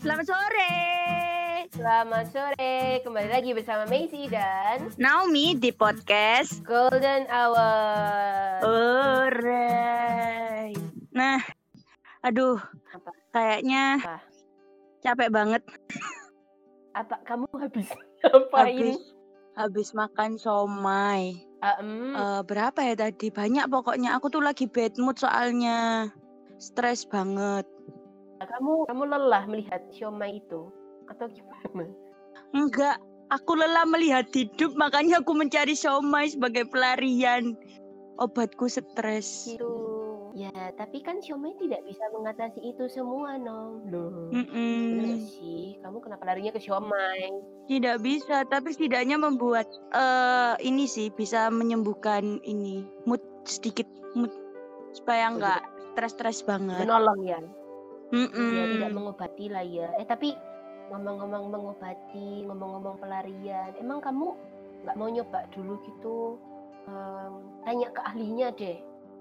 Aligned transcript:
Selamat 0.00 0.26
sore. 0.26 0.74
Selamat 1.70 2.24
sore, 2.28 2.74
kembali 3.00 3.28
lagi 3.30 3.50
bersama 3.52 3.84
Maisy 3.86 4.26
dan 4.26 4.90
Naomi 4.96 5.54
di 5.54 5.70
podcast 5.70 6.64
Golden 6.64 7.28
Hour. 7.28 8.58
Sore. 8.58 9.86
Nah, 11.12 11.38
aduh, 12.20 12.58
Apa? 12.90 13.10
kayaknya 13.30 14.00
Apa? 14.00 14.16
capek 15.00 15.30
banget 15.30 15.62
Apa 16.90 17.16
kamu 17.22 17.46
habis 17.54 17.88
ngapain? 18.20 18.74
habis 18.74 18.98
habis 19.54 19.88
makan 19.92 20.34
somai. 20.36 21.44
Ah, 21.60 21.76
em, 21.78 22.16
Eh, 22.16 22.40
berapa 22.42 22.80
ya 22.80 22.96
tadi? 22.98 23.28
Banyak 23.28 23.68
pokoknya. 23.68 24.16
Aku 24.16 24.26
tuh 24.26 24.40
lagi 24.40 24.64
bad 24.64 24.96
mood 24.96 25.20
soalnya. 25.20 26.08
Stres 26.56 27.04
banget. 27.04 27.68
Kamu 28.46 28.88
kamu 28.88 29.02
lelah 29.08 29.44
melihat 29.48 29.82
siomay 29.92 30.40
itu 30.40 30.72
atau 31.10 31.26
gimana? 31.28 31.90
Enggak, 32.54 32.96
aku 33.30 33.52
lelah 33.58 33.86
melihat 33.86 34.26
hidup, 34.32 34.74
makanya 34.74 35.22
aku 35.22 35.32
mencari 35.34 35.74
somai 35.74 36.30
sebagai 36.30 36.66
pelarian. 36.68 37.54
Obatku 38.20 38.68
stres. 38.68 39.48
Gitu. 39.48 39.90
Ya, 40.36 40.52
tapi 40.78 41.02
kan 41.02 41.18
siomay 41.18 41.50
tidak 41.58 41.82
bisa 41.82 42.04
mengatasi 42.14 42.62
itu 42.62 42.86
semua, 42.86 43.34
Nom. 43.34 43.82
Loh. 43.90 44.30
Hmm. 44.30 45.02
Gak 45.02 45.18
sih? 45.26 45.74
Kamu 45.82 45.98
kenapa 45.98 46.22
larinya 46.28 46.54
ke 46.54 46.62
siomay? 46.62 47.34
Tidak 47.66 47.98
bisa, 47.98 48.46
tapi 48.46 48.70
setidaknya 48.70 49.18
membuat 49.18 49.66
eh 49.90 50.54
ini 50.62 50.86
sih 50.86 51.10
bisa 51.10 51.50
menyembuhkan 51.50 52.38
ini 52.46 52.86
mood 53.10 53.22
sedikit 53.42 53.86
mood 54.14 54.30
supaya 54.94 55.34
nggak 55.34 55.60
stres-stres 55.94 56.46
banget. 56.46 56.86
Menolong 56.86 57.20
ya. 57.26 57.40
Mm-mm. 58.10 58.50
Ya, 58.54 58.64
tidak 58.74 58.90
mengobati 58.94 59.46
lah 59.46 59.62
ya. 59.62 59.88
Eh, 59.98 60.06
tapi 60.06 60.34
ngomong-ngomong 60.90 61.44
mengobati, 61.54 62.44
ngomong-ngomong 62.50 62.98
pelarian, 62.98 63.70
emang 63.78 64.02
kamu 64.02 64.34
nggak 64.82 64.96
mau 64.98 65.08
nyoba 65.08 65.46
dulu 65.54 65.78
gitu? 65.86 66.18
Em, 66.90 67.32
tanya 67.62 67.88
ke 67.94 68.00
ahlinya 68.02 68.48
deh. 68.56 68.78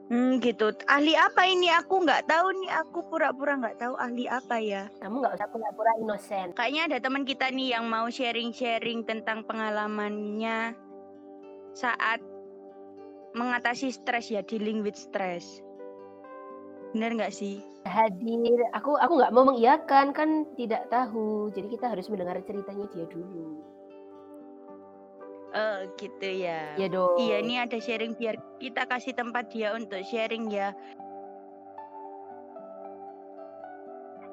Hmm, 0.09 0.42
gitu. 0.42 0.73
Ahli 0.90 1.14
apa 1.14 1.46
ini? 1.46 1.70
Aku 1.70 2.02
nggak 2.02 2.26
tahu 2.26 2.50
nih. 2.58 2.70
Aku 2.81 3.06
pura-pura 3.14 3.62
nggak 3.62 3.78
tahu 3.78 3.94
ahli 3.94 4.26
apa 4.26 4.58
ya. 4.58 4.90
Kamu 5.06 5.22
nggak 5.22 5.38
usah 5.38 5.50
pura-pura 5.53 5.92
inosen. 6.02 6.58
Kayaknya 6.58 6.81
ada 6.90 6.98
teman 6.98 7.30
kita 7.30 7.53
nih 7.53 7.78
yang 7.78 7.86
mau 7.86 8.09
sharing-sharing 8.09 9.06
tentang 9.06 9.46
pengalamannya 9.46 10.74
saat 11.78 12.26
mengatasi 13.38 13.94
stres 13.94 14.34
ya, 14.34 14.42
dealing 14.42 14.81
with 14.81 14.98
stress. 14.98 15.62
Bener 16.94 17.12
nggak 17.16 17.34
sih? 17.34 17.62
Hadir, 17.86 18.59
aku 18.76 18.98
aku 18.98 19.14
nggak 19.18 19.34
mau 19.34 19.45
mengiyakan 19.45 20.12
kan 20.14 20.45
tidak 20.58 20.90
tahu. 20.90 21.50
Jadi 21.54 21.68
kita 21.73 21.90
harus 21.90 22.09
mendengar 22.09 22.38
ceritanya 22.44 22.86
dia 22.92 23.06
dulu. 23.08 23.62
Oh, 25.50 25.80
gitu 25.98 26.30
ya. 26.30 26.78
Ya 26.78 26.88
dong. 26.90 27.18
Iya, 27.18 27.42
ini 27.42 27.58
ada 27.58 27.78
sharing 27.81 28.14
biar 28.14 28.38
kita 28.62 28.86
kasih 28.86 29.18
tempat 29.18 29.50
dia 29.50 29.73
untuk 29.73 30.02
sharing 30.06 30.54
ya. 30.54 30.78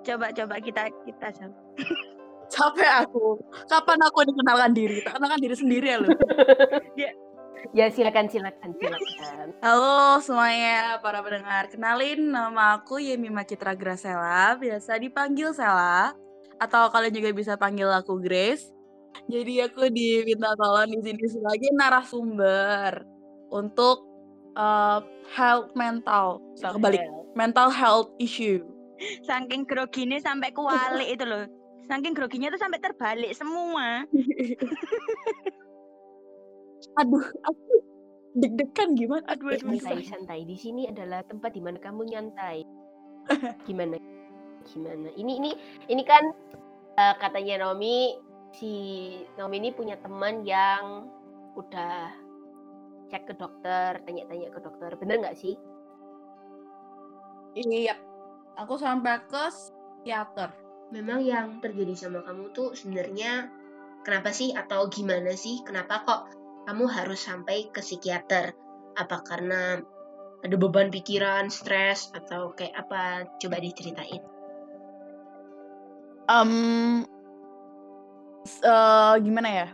Coba 0.04 0.30
coba 0.30 0.60
kita 0.60 0.92
kita 1.08 1.28
sama. 1.32 1.56
capek 2.46 2.90
aku 3.02 3.42
kapan 3.66 3.98
aku 4.06 4.18
dikenalkan 4.22 4.70
diri 4.70 5.02
tak 5.02 5.18
kenalkan 5.18 5.40
diri 5.42 5.56
sendiri 5.58 5.86
ya 5.90 5.98
lu 5.98 6.08
Ya 7.00 7.10
silakan 7.72 8.26
silakan 8.28 8.70
silakan. 8.78 9.48
halo 9.64 10.20
semuanya 10.22 11.00
para 11.02 11.24
pendengar 11.24 11.66
kenalin 11.72 12.30
nama 12.30 12.78
aku 12.78 13.00
Yemima 13.02 13.42
Citra 13.42 13.74
Grasela 13.74 14.54
biasa 14.60 15.00
dipanggil 15.00 15.50
Sela 15.56 16.14
atau 16.60 16.88
kalian 16.92 17.14
juga 17.16 17.30
bisa 17.32 17.58
panggil 17.58 17.88
aku 17.90 18.20
Grace 18.22 18.70
jadi 19.26 19.72
aku 19.72 19.88
diminta 19.88 20.52
tolong 20.54 20.92
di 20.92 21.00
sini 21.02 21.26
sebagai 21.26 21.72
narasumber 21.72 23.02
untuk 23.50 24.04
uh, 24.54 25.00
health 25.32 25.72
mental 25.72 26.44
so, 26.54 26.70
kebalik 26.76 27.02
mental 27.34 27.72
health 27.72 28.12
issue 28.20 28.60
Saking 29.28 29.68
groginya 29.68 30.16
sampai 30.16 30.50
kualik 30.56 31.08
itu 31.12 31.24
loh. 31.28 31.44
Saking 31.86 32.16
groginya 32.16 32.48
tuh 32.50 32.60
sampai 32.60 32.80
terbalik 32.80 33.32
semua. 33.36 34.02
aduh 36.96 37.26
aku 37.44 37.72
deg-degan 38.36 38.92
gimana 38.92 39.24
aduh 39.32 39.56
aduh 39.56 39.72
Santai 39.80 40.04
aduh. 40.04 40.08
santai. 40.08 40.40
Di 40.44 40.56
sini 40.60 40.84
adalah 40.88 41.24
tempat 41.24 41.56
di 41.56 41.62
mana 41.64 41.80
kamu 41.80 42.04
nyantai. 42.12 42.62
Gimana? 43.66 43.96
Gimana? 44.68 45.08
Ini 45.16 45.32
ini 45.40 45.50
ini 45.88 46.02
kan 46.04 46.24
eh, 47.00 47.14
katanya 47.16 47.64
Naomi 47.64 48.12
si 48.54 48.72
Naomi 49.40 49.56
ini 49.64 49.70
punya 49.72 49.96
teman 49.98 50.44
yang 50.44 51.08
udah 51.56 52.12
cek 53.08 53.32
ke 53.32 53.34
dokter, 53.38 54.02
tanya-tanya 54.04 54.52
ke 54.52 54.60
dokter. 54.60 54.90
Bener 55.00 55.16
nggak 55.22 55.38
sih? 55.38 55.56
Iya, 57.56 57.96
aku 58.60 58.76
sampai 58.76 59.24
ke 59.24 59.48
psikiater. 59.48 60.52
Memang 60.92 61.24
yang 61.24 61.58
terjadi 61.64 61.96
sama 61.96 62.20
kamu 62.22 62.52
tuh 62.52 62.76
sebenarnya 62.76 63.48
kenapa 64.04 64.30
sih 64.30 64.52
atau 64.52 64.86
gimana 64.92 65.32
sih? 65.34 65.64
Kenapa 65.64 66.04
kok 66.04 66.20
kamu 66.66 66.84
harus 66.90 67.22
sampai 67.22 67.70
ke 67.70 67.78
psikiater? 67.78 68.50
Apa 68.98 69.22
karena 69.22 69.78
ada 70.42 70.56
beban 70.58 70.90
pikiran, 70.90 71.46
stres 71.48 72.10
atau 72.10 72.52
kayak 72.58 72.74
apa? 72.74 73.30
Coba 73.38 73.62
diceritain. 73.62 74.22
Um, 76.26 77.06
eh, 78.66 79.14
gimana 79.22 79.48
ya? 79.48 79.68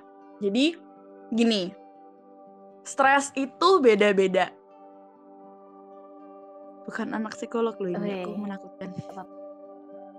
Jadi 0.45 0.77
gini, 1.33 1.73
stres 2.85 3.33
itu 3.41 3.69
beda-beda. 3.81 4.53
Bukan 6.85 7.15
anak 7.17 7.41
psikolog 7.41 7.79
loh 7.81 7.89
ini, 7.89 8.21
aku 8.21 8.37
Oke. 8.37 8.41
menakutkan. 8.43 8.89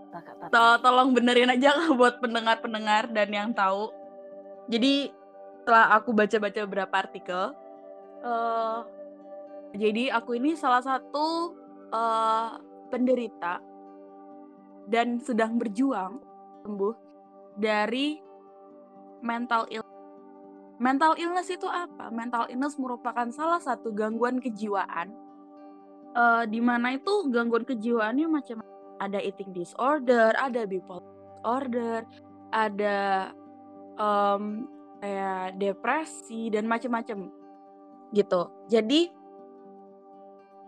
Kakak 0.09 0.35
papa. 0.41 0.49
To- 0.49 0.79
tolong 0.81 1.13
benerin 1.13 1.53
aja 1.53 1.75
lah 1.77 1.93
buat 1.99 2.17
pendengar-pendengar 2.17 3.13
dan 3.13 3.29
yang 3.29 3.49
tahu. 3.53 3.93
Jadi 4.71 5.11
setelah 5.63 5.95
aku 5.95 6.11
baca-baca 6.11 6.59
beberapa 6.67 6.91
artikel, 6.99 7.55
eh 8.19 8.79
jadi 9.79 10.11
aku 10.11 10.35
ini 10.35 10.59
salah 10.59 10.83
satu 10.83 11.55
eh 11.87 12.51
penderita 12.91 13.63
dan 14.91 15.23
sedang 15.23 15.55
berjuang 15.55 16.19
sembuh 16.67 16.95
dari 17.55 18.19
mental 19.23 19.63
illness. 19.71 20.03
Mental 20.83 21.15
illness 21.15 21.47
itu 21.47 21.63
apa? 21.71 22.11
Mental 22.11 22.51
illness 22.51 22.75
merupakan 22.75 23.31
salah 23.31 23.63
satu 23.63 23.95
gangguan 23.95 24.43
kejiwaan. 24.43 25.15
eh 26.13 26.43
di 26.51 26.59
mana 26.59 26.93
itu 26.99 27.31
gangguan 27.31 27.63
kejiwaannya 27.63 28.27
macam 28.27 28.59
ada 28.99 29.23
eating 29.23 29.55
disorder, 29.55 30.35
ada 30.35 30.67
bipolar 30.67 31.07
disorder, 31.39 32.03
ada 32.51 33.31
em, 33.97 34.67
kayak 35.03 35.59
depresi 35.59 36.47
dan 36.47 36.63
macam-macam 36.63 37.27
gitu. 38.15 38.47
Jadi 38.71 39.11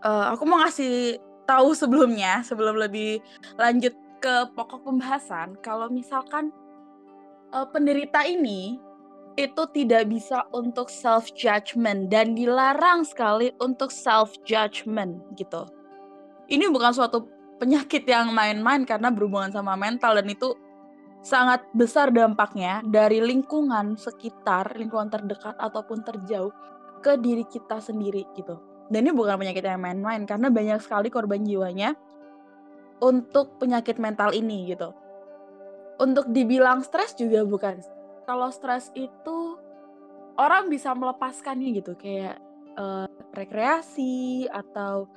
eh, 0.04 0.26
aku 0.28 0.44
mau 0.44 0.60
ngasih 0.60 1.16
tahu 1.48 1.72
sebelumnya, 1.72 2.44
sebelum 2.44 2.76
lebih 2.76 3.24
lanjut 3.56 3.96
ke 4.20 4.52
pokok 4.52 4.84
pembahasan, 4.84 5.56
kalau 5.64 5.88
misalkan 5.88 6.52
eh, 7.56 7.66
penderita 7.72 8.28
ini 8.28 8.76
itu 9.40 9.62
tidak 9.72 10.08
bisa 10.08 10.44
untuk 10.52 10.92
self 10.92 11.32
judgment 11.32 12.12
dan 12.12 12.36
dilarang 12.36 13.08
sekali 13.08 13.56
untuk 13.56 13.88
self 13.88 14.36
judgment 14.44 15.24
gitu. 15.40 15.64
Ini 16.52 16.68
bukan 16.68 16.92
suatu 16.92 17.24
penyakit 17.56 18.04
yang 18.04 18.36
main-main 18.36 18.84
karena 18.84 19.08
berhubungan 19.08 19.52
sama 19.52 19.76
mental 19.76 20.20
dan 20.20 20.28
itu 20.28 20.56
sangat 21.26 21.66
besar 21.74 22.14
dampaknya 22.14 22.86
dari 22.86 23.18
lingkungan 23.18 23.98
sekitar, 23.98 24.78
lingkungan 24.78 25.10
terdekat 25.10 25.58
ataupun 25.58 26.06
terjauh 26.06 26.54
ke 27.02 27.18
diri 27.18 27.42
kita 27.42 27.82
sendiri 27.82 28.22
gitu. 28.38 28.62
Dan 28.86 29.10
ini 29.10 29.10
bukan 29.10 29.34
penyakit 29.34 29.66
yang 29.66 29.82
main-main 29.82 30.22
karena 30.22 30.46
banyak 30.54 30.78
sekali 30.78 31.10
korban 31.10 31.42
jiwanya 31.42 31.98
untuk 33.02 33.58
penyakit 33.58 33.98
mental 33.98 34.30
ini 34.30 34.70
gitu. 34.70 34.94
Untuk 35.98 36.30
dibilang 36.30 36.86
stres 36.86 37.18
juga 37.18 37.42
bukan. 37.42 37.82
Kalau 38.22 38.46
stres 38.54 38.94
itu 38.94 39.58
orang 40.38 40.70
bisa 40.70 40.94
melepaskannya 40.94 41.74
gitu 41.74 41.98
kayak 41.98 42.38
eh, 42.78 43.08
rekreasi 43.34 44.46
atau 44.46 45.10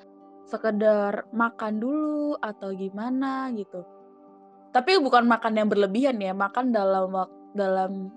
sekedar 0.50 1.30
makan 1.30 1.78
dulu 1.78 2.34
atau 2.42 2.74
gimana 2.74 3.54
gitu. 3.54 3.99
Tapi 4.70 5.02
bukan 5.02 5.26
makan 5.26 5.54
yang 5.58 5.68
berlebihan 5.70 6.18
ya, 6.22 6.34
makan 6.34 6.70
dalam 6.70 7.10
dalam 7.54 8.14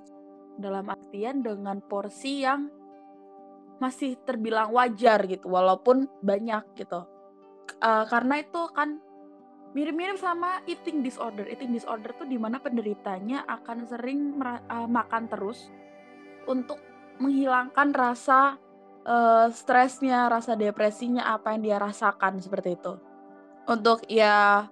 dalam 0.60 0.84
artian 0.92 1.40
dengan 1.40 1.80
porsi 1.80 2.44
yang 2.44 2.68
masih 3.80 4.20
terbilang 4.22 4.70
wajar 4.70 5.24
gitu, 5.26 5.48
walaupun 5.48 6.06
banyak 6.20 6.62
gitu. 6.76 7.08
Eh, 7.82 8.04
karena 8.06 8.38
itu 8.38 8.62
kan 8.70 9.00
mirip-mirip 9.72 10.20
sama 10.20 10.60
eating 10.68 11.00
disorder. 11.00 11.48
Eating 11.48 11.72
disorder 11.72 12.12
tuh 12.14 12.28
di 12.28 12.36
mana 12.36 12.60
penderitanya 12.60 13.44
akan 13.48 13.88
sering 13.88 14.36
uh, 14.38 14.88
makan 14.88 15.26
terus 15.28 15.72
untuk 16.44 16.78
menghilangkan 17.18 17.90
rasa 17.90 18.60
uh, 19.08 19.48
stresnya, 19.50 20.28
rasa 20.28 20.54
depresinya, 20.54 21.32
apa 21.32 21.56
yang 21.56 21.62
dia 21.64 21.78
rasakan 21.80 22.38
seperti 22.38 22.76
itu. 22.76 22.94
Untuk 23.66 24.04
ya 24.10 24.68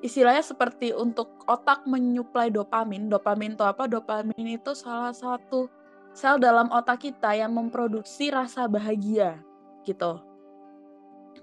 istilahnya 0.00 0.44
seperti 0.44 0.94
untuk 0.94 1.42
otak 1.46 1.84
menyuplai 1.86 2.50
dopamin. 2.52 3.10
Dopamin 3.10 3.58
itu 3.58 3.64
apa? 3.66 3.90
Dopamin 3.90 4.58
itu 4.58 4.72
salah 4.74 5.14
satu 5.14 5.66
sel 6.14 6.40
dalam 6.42 6.70
otak 6.74 7.04
kita 7.06 7.34
yang 7.34 7.54
memproduksi 7.54 8.30
rasa 8.32 8.66
bahagia 8.66 9.38
gitu. 9.86 10.18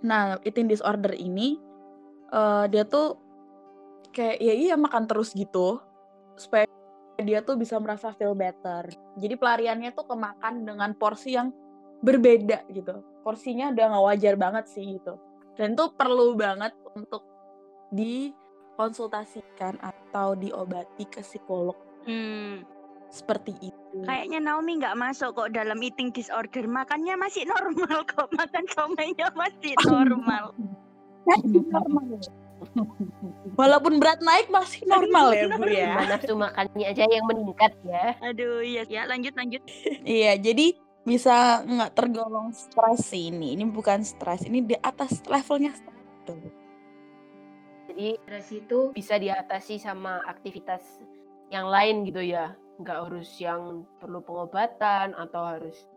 Nah, 0.03 0.37
eating 0.43 0.67
disorder 0.67 1.15
ini 1.15 1.57
uh, 2.31 2.67
dia 2.67 2.83
tuh 2.83 3.17
kayak 4.11 4.37
ya 4.39 4.53
iya 4.55 4.75
makan 4.79 5.07
terus 5.07 5.35
gitu 5.35 5.79
supaya 6.35 6.67
dia 7.19 7.39
tuh 7.39 7.55
bisa 7.55 7.79
merasa 7.79 8.11
feel 8.11 8.35
better. 8.35 8.91
Jadi 9.15 9.35
pelariannya 9.39 9.95
tuh 9.95 10.07
ke 10.07 10.15
makan 10.15 10.67
dengan 10.67 10.91
porsi 10.95 11.35
yang 11.39 11.51
berbeda 12.03 12.67
gitu. 12.71 12.99
Porsinya 13.23 13.71
udah 13.71 13.85
nggak 13.95 14.05
wajar 14.11 14.35
banget 14.35 14.65
sih 14.67 14.99
gitu. 14.99 15.15
Dan 15.55 15.79
itu 15.79 15.87
perlu 15.95 16.35
banget 16.35 16.75
untuk 16.91 17.23
dikonsultasikan 18.75 19.79
atau 19.79 20.35
diobati 20.35 21.07
ke 21.07 21.23
psikolog. 21.23 21.79
Hmm. 22.03 22.67
Seperti 23.07 23.55
itu. 23.63 24.03
Kayaknya 24.03 24.43
Naomi 24.43 24.83
nggak 24.83 24.99
masuk 24.99 25.39
kok 25.39 25.55
dalam 25.55 25.79
eating 25.79 26.11
disorder. 26.11 26.67
Makannya 26.67 27.15
masih 27.15 27.47
normal 27.47 28.03
kok. 28.03 28.27
Makan 28.35 28.67
somainya 28.75 29.31
masih 29.31 29.71
normal. 29.87 30.51
normal. 31.23 32.19
Walaupun 33.59 34.03
berat 34.03 34.19
naik 34.19 34.51
masih 34.51 34.83
normal 34.83 35.31
ya 35.31 35.47
Bu 35.47 35.63
ya. 35.63 35.95
Nafsu 36.03 36.35
makannya 36.35 36.91
aja 36.91 37.07
yang 37.07 37.23
meningkat 37.31 37.71
ya. 37.87 38.19
Aduh 38.19 38.59
iya 38.59 38.83
ya 38.91 39.07
lanjut 39.07 39.31
lanjut. 39.39 39.63
iya 40.03 40.35
jadi 40.35 40.75
bisa 41.07 41.63
nggak 41.63 41.95
tergolong 41.95 42.51
stres 42.51 43.07
sih 43.07 43.31
ini. 43.31 43.55
Ini 43.55 43.63
bukan 43.71 44.03
stres, 44.03 44.43
ini 44.43 44.59
di 44.59 44.75
atas 44.75 45.23
levelnya 45.23 45.71
stres. 45.71 46.64
Jadi 47.95 48.19
stres 48.27 48.51
itu 48.51 48.79
bisa 48.91 49.15
diatasi 49.15 49.79
sama 49.79 50.19
aktivitas 50.27 50.83
yang 51.47 51.71
lain 51.71 52.03
gitu 52.03 52.19
ya 52.19 52.51
nggak 52.75 53.07
harus 53.07 53.31
yang 53.39 53.87
perlu 54.03 54.19
pengobatan 54.19 55.15
atau 55.15 55.41
harus 55.47 55.87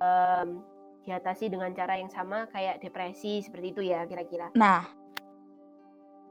um, 0.00 0.64
diatasi 1.04 1.52
dengan 1.52 1.68
cara 1.76 2.00
yang 2.00 2.08
sama 2.08 2.48
kayak 2.48 2.80
depresi 2.80 3.44
seperti 3.44 3.76
itu 3.76 3.82
ya 3.92 4.08
kira-kira. 4.08 4.48
Nah, 4.56 4.88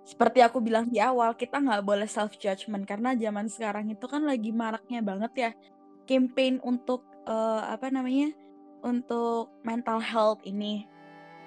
seperti 0.01 0.41
aku 0.41 0.57
bilang 0.65 0.89
di 0.89 0.97
awal 0.97 1.37
kita 1.37 1.61
nggak 1.61 1.85
boleh 1.85 2.09
self 2.09 2.33
judgment 2.41 2.89
karena 2.89 3.13
zaman 3.13 3.45
sekarang 3.45 3.85
itu 3.93 4.05
kan 4.09 4.25
lagi 4.25 4.49
maraknya 4.49 5.05
banget 5.05 5.31
ya 5.37 5.51
campaign 6.09 6.57
untuk 6.65 7.05
uh, 7.29 7.69
apa 7.69 7.93
namanya 7.93 8.33
untuk 8.85 9.49
mental 9.61 10.01
health 10.01 10.41
ini 10.45 10.85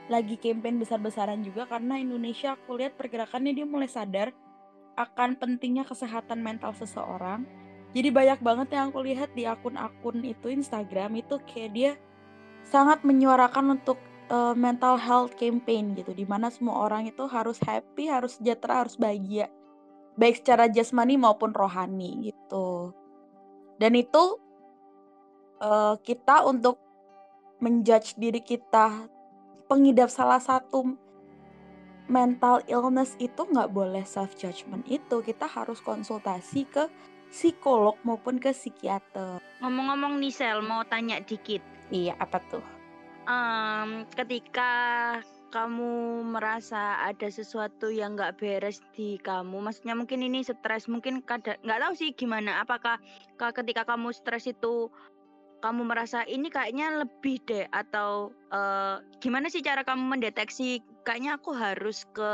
lagi 0.08 0.40
campaign 0.40 0.80
besar-besaran 0.80 1.40
juga 1.44 1.68
karena 1.68 2.00
Indonesia 2.00 2.56
aku 2.56 2.80
lihat 2.80 2.96
pergerakannya 2.96 3.52
dia 3.52 3.66
mulai 3.68 3.88
sadar 3.88 4.32
akan 4.98 5.38
pentingnya 5.38 5.86
kesehatan 5.86 6.42
mental 6.42 6.74
seseorang. 6.74 7.46
Jadi 7.94 8.08
banyak 8.12 8.40
banget 8.44 8.68
yang 8.74 8.92
aku 8.92 9.00
lihat 9.06 9.32
di 9.32 9.48
akun-akun 9.48 10.20
itu 10.26 10.52
Instagram 10.52 11.22
itu 11.22 11.40
kayak 11.48 11.70
dia 11.72 11.92
sangat 12.66 13.00
menyuarakan 13.06 13.80
untuk 13.80 13.96
uh, 14.28 14.52
mental 14.52 15.00
health 15.00 15.32
campaign 15.40 15.96
gitu 15.96 16.12
di 16.12 16.28
mana 16.28 16.52
semua 16.52 16.84
orang 16.84 17.08
itu 17.08 17.24
harus 17.24 17.56
happy 17.64 18.12
harus 18.12 18.36
sejahtera 18.36 18.84
harus 18.84 18.98
bahagia. 18.98 19.48
Baik 20.18 20.42
secara 20.42 20.66
jasmani 20.66 21.14
maupun 21.16 21.54
rohani 21.54 22.28
gitu. 22.34 22.92
Dan 23.78 23.94
itu 23.94 24.36
uh, 25.62 25.94
kita 26.02 26.42
untuk 26.44 26.82
menjudge 27.62 28.18
diri 28.18 28.42
kita 28.42 29.06
pengidap 29.68 30.08
salah 30.08 30.40
satu 30.40 30.96
mental 32.08 32.64
illness 32.66 33.14
itu 33.20 33.44
nggak 33.44 33.68
boleh 33.68 34.02
self 34.02 34.32
judgment 34.40 34.82
itu 34.88 35.20
kita 35.20 35.44
harus 35.44 35.78
konsultasi 35.84 36.64
ke 36.64 36.88
psikolog 37.28 38.00
maupun 38.02 38.40
ke 38.40 38.56
psikiater. 38.56 39.38
Ngomong-ngomong 39.60 40.16
nih 40.16 40.32
Sel, 40.32 40.64
mau 40.64 40.80
tanya 40.88 41.20
dikit. 41.20 41.60
Iya, 41.92 42.16
apa 42.16 42.40
tuh? 42.48 42.64
Um, 43.28 44.08
ketika 44.16 44.72
kamu 45.52 46.24
merasa 46.24 47.04
ada 47.04 47.28
sesuatu 47.28 47.92
yang 47.92 48.16
nggak 48.16 48.40
beres 48.40 48.80
di 48.96 49.20
kamu, 49.20 49.60
maksudnya 49.60 49.92
mungkin 49.92 50.24
ini 50.24 50.40
stres, 50.40 50.88
mungkin 50.88 51.20
kadang 51.20 51.60
nggak 51.60 51.80
tahu 51.84 51.92
sih 51.92 52.16
gimana. 52.16 52.64
Apakah 52.64 52.96
ketika 53.36 53.84
kamu 53.84 54.16
stres 54.16 54.48
itu 54.48 54.88
kamu 55.58 55.82
merasa 55.90 56.22
ini 56.26 56.48
kayaknya 56.50 57.02
lebih 57.02 57.42
deh 57.46 57.66
atau 57.74 58.30
uh, 58.54 59.02
gimana 59.18 59.50
sih 59.50 59.62
cara 59.62 59.82
kamu 59.82 60.18
mendeteksi 60.18 60.82
kayaknya 61.02 61.38
aku 61.38 61.50
harus 61.54 62.06
ke 62.14 62.32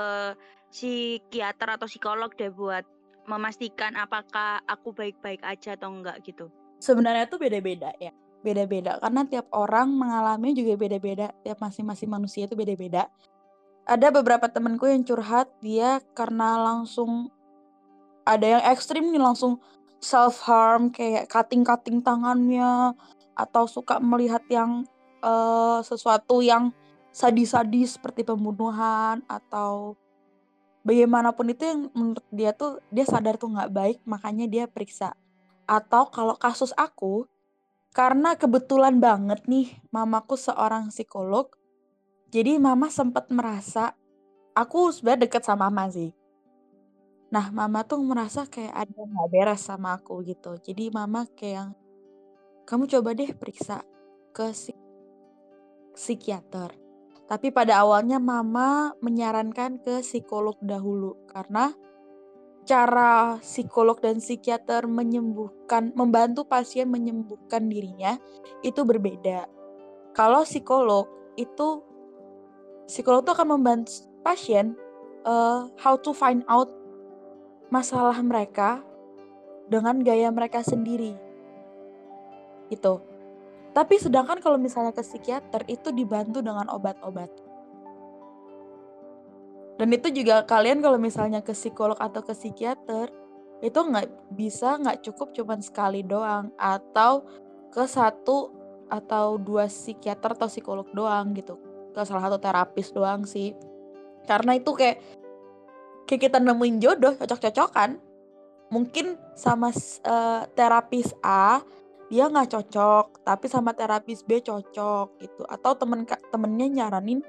psikiater 0.69 1.79
atau 1.79 1.89
psikolog 1.89 2.29
deh 2.37 2.53
buat 2.53 2.85
memastikan 3.25 3.97
apakah 3.97 4.61
aku 4.69 4.93
baik-baik 4.93 5.41
aja 5.41 5.77
atau 5.77 5.89
enggak 5.89 6.21
gitu? 6.25 6.53
Sebenarnya 6.81 7.25
itu 7.25 7.41
beda-beda 7.41 7.91
ya. 7.97 8.13
Beda-beda 8.45 9.01
karena 9.01 9.25
tiap 9.25 9.49
orang 9.57 9.89
mengalami 9.89 10.53
juga 10.53 10.77
beda-beda. 10.77 11.33
Tiap 11.41 11.57
masing-masing 11.65 12.13
manusia 12.13 12.45
itu 12.45 12.53
beda-beda. 12.53 13.09
Ada 13.89 14.13
beberapa 14.13 14.49
temenku 14.53 14.85
yang 14.85 15.05
curhat 15.05 15.49
dia 15.65 16.01
karena 16.13 16.61
langsung 16.61 17.33
ada 18.25 18.45
yang 18.45 18.63
ekstrim 18.69 19.09
nih 19.13 19.21
langsung 19.21 19.61
self 20.05 20.45
harm 20.45 20.93
kayak 20.93 21.33
cutting-cutting 21.33 22.05
tangannya 22.05 22.93
atau 23.33 23.65
suka 23.65 23.97
melihat 23.99 24.45
yang 24.53 24.85
uh, 25.25 25.81
sesuatu 25.81 26.45
yang 26.45 26.71
sadis-sadis 27.09 27.97
seperti 27.97 28.29
pembunuhan 28.29 29.25
atau 29.25 29.97
bagaimanapun 30.85 31.57
itu 31.57 31.65
yang 31.65 31.81
menurut 31.97 32.27
dia 32.29 32.53
tuh 32.53 32.85
dia 32.93 33.09
sadar 33.09 33.41
tuh 33.41 33.49
nggak 33.49 33.73
baik 33.73 33.99
makanya 34.05 34.45
dia 34.45 34.65
periksa. 34.69 35.17
Atau 35.65 36.13
kalau 36.13 36.37
kasus 36.37 36.77
aku 36.77 37.25
karena 37.95 38.35
kebetulan 38.35 38.99
banget 38.99 39.47
nih 39.49 39.71
mamaku 39.95 40.35
seorang 40.35 40.91
psikolog 40.91 41.47
jadi 42.35 42.59
mama 42.59 42.91
sempat 42.91 43.31
merasa 43.31 43.95
aku 44.59 44.91
sebenarnya 44.91 45.31
deket 45.31 45.47
sama 45.47 45.71
mama 45.71 45.87
sih 45.95 46.11
nah 47.35 47.51
mama 47.51 47.83
tuh 47.83 47.99
merasa 47.99 48.47
kayak 48.47 48.71
ada 48.71 49.01
nggak 49.03 49.29
beres 49.35 49.67
sama 49.67 49.99
aku 49.99 50.23
gitu 50.23 50.55
jadi 50.63 50.95
mama 50.95 51.27
kayak 51.35 51.75
kamu 52.63 52.87
coba 52.87 53.11
deh 53.19 53.35
periksa 53.35 53.83
ke 54.31 54.55
psikiater 55.99 56.71
tapi 57.27 57.51
pada 57.51 57.83
awalnya 57.83 58.23
mama 58.23 58.95
menyarankan 59.03 59.83
ke 59.83 60.07
psikolog 60.07 60.55
dahulu 60.63 61.19
karena 61.27 61.75
cara 62.65 63.41
psikolog 63.45 64.01
dan 64.01 64.21
psikiater 64.21 64.89
menyembuhkan 64.89 65.93
membantu 65.93 66.49
pasien 66.49 66.89
menyembuhkan 66.89 67.69
dirinya 67.69 68.17
itu 68.65 68.85
berbeda. 68.85 69.49
Kalau 70.17 70.49
psikolog 70.49 71.09
itu 71.37 71.85
psikolog 72.89 73.25
itu 73.25 73.33
akan 73.37 73.49
membantu 73.57 74.09
pasien 74.25 74.73
uh, 75.29 75.69
how 75.81 75.97
to 76.01 76.17
find 76.17 76.45
out 76.49 76.73
masalah 77.75 78.15
mereka 78.23 78.79
dengan 79.67 79.99
gaya 79.99 80.31
mereka 80.31 80.63
sendiri. 80.63 81.19
Itu. 82.71 83.03
Tapi 83.75 83.99
sedangkan 83.99 84.39
kalau 84.39 84.55
misalnya 84.55 84.95
ke 84.95 85.03
psikiater 85.03 85.67
itu 85.67 85.91
dibantu 85.91 86.39
dengan 86.39 86.71
obat-obat. 86.71 87.27
Dan 89.75 89.91
itu 89.91 90.07
juga 90.15 90.47
kalian 90.47 90.79
kalau 90.79 91.03
misalnya 91.03 91.43
ke 91.43 91.51
psikolog 91.51 91.99
atau 91.99 92.23
ke 92.23 92.31
psikiater 92.31 93.11
itu 93.59 93.75
nggak 93.75 94.31
bisa 94.31 94.79
nggak 94.79 95.03
cukup 95.03 95.35
cuman 95.35 95.59
sekali 95.59 96.07
doang 96.07 96.55
atau 96.55 97.27
ke 97.75 97.83
satu 97.83 98.55
atau 98.87 99.35
dua 99.41 99.67
psikiater 99.67 100.39
atau 100.39 100.47
psikolog 100.47 100.87
doang 100.95 101.35
gitu 101.35 101.59
ke 101.91 102.01
salah 102.07 102.31
satu 102.31 102.39
terapis 102.39 102.93
doang 102.95 103.27
sih 103.27 103.57
karena 104.29 104.61
itu 104.61 104.71
kayak 104.77 105.01
kayak 106.05 106.31
kita 106.31 106.39
nemuin 106.41 106.77
jodoh 106.81 107.15
cocok-cocokan 107.17 108.01
mungkin 108.73 109.17
sama 109.37 109.71
uh, 110.05 110.43
terapis 110.57 111.13
A 111.21 111.61
dia 112.13 112.29
nggak 112.29 112.53
cocok 112.53 113.25
tapi 113.25 113.47
sama 113.49 113.73
terapis 113.73 114.23
B 114.25 114.45
cocok 114.45 115.21
gitu 115.21 115.43
atau 115.49 115.73
temen 115.77 116.05
temennya 116.05 116.67
nyaranin 116.69 117.25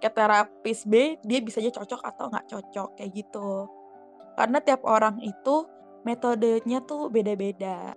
ke 0.00 0.08
terapis 0.08 0.88
B 0.88 1.20
dia 1.20 1.38
bisa 1.44 1.60
aja 1.60 1.72
cocok 1.72 2.00
atau 2.00 2.32
nggak 2.32 2.46
cocok 2.48 2.88
kayak 2.96 3.12
gitu 3.12 3.68
karena 4.34 4.58
tiap 4.60 4.82
orang 4.84 5.20
itu 5.22 5.68
metodenya 6.04 6.84
tuh 6.84 7.08
beda-beda 7.08 7.96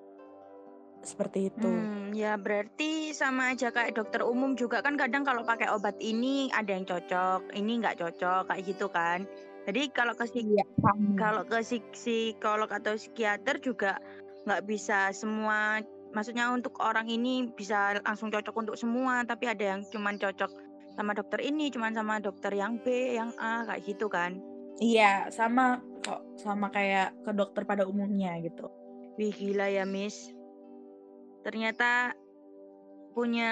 seperti 1.03 1.47
itu. 1.47 1.69
Hmm, 1.69 2.11
ya 2.11 2.35
berarti 2.35 3.15
sama 3.15 3.55
aja 3.55 3.71
kayak 3.71 3.95
dokter 3.95 4.21
umum 4.25 4.59
juga 4.59 4.83
kan 4.83 4.99
kadang 4.99 5.23
kalau 5.23 5.47
pakai 5.47 5.71
obat 5.71 5.95
ini 6.03 6.51
ada 6.51 6.73
yang 6.73 6.83
cocok, 6.83 7.53
ini 7.55 7.79
nggak 7.79 7.97
cocok 8.01 8.51
kayak 8.51 8.63
gitu 8.67 8.87
kan. 8.91 9.23
Jadi 9.67 9.91
kalau 9.91 10.15
ke 10.15 10.23
Iya, 10.31 10.63
sama. 10.79 11.19
kalau 11.19 11.43
ke 11.43 11.59
psik- 11.59 11.91
psikolog 11.91 12.71
atau 12.71 12.95
psikiater 12.95 13.59
juga 13.59 13.99
nggak 14.47 14.63
bisa 14.63 15.11
semua 15.11 15.83
maksudnya 16.15 16.47
untuk 16.55 16.79
orang 16.79 17.11
ini 17.11 17.51
bisa 17.51 17.99
langsung 17.99 18.31
cocok 18.31 18.55
untuk 18.55 18.75
semua 18.79 19.27
tapi 19.27 19.51
ada 19.51 19.75
yang 19.75 19.83
cuman 19.91 20.15
cocok 20.15 20.47
sama 20.95 21.11
dokter 21.11 21.43
ini 21.43 21.67
cuman 21.67 21.91
sama 21.91 22.23
dokter 22.23 22.55
yang 22.55 22.79
B 22.79 23.19
yang 23.19 23.35
A 23.35 23.67
kayak 23.67 23.83
gitu 23.83 24.07
kan 24.07 24.39
Iya, 24.79 25.27
sama 25.35 25.83
kok 26.05 26.23
sama 26.39 26.71
kayak 26.71 27.11
ke 27.27 27.31
dokter 27.35 27.67
pada 27.67 27.83
umumnya 27.83 28.39
gitu. 28.39 28.71
wih 29.19 29.35
gila 29.35 29.67
ya 29.67 29.83
miss 29.83 30.31
ternyata 31.43 32.15
punya 33.11 33.51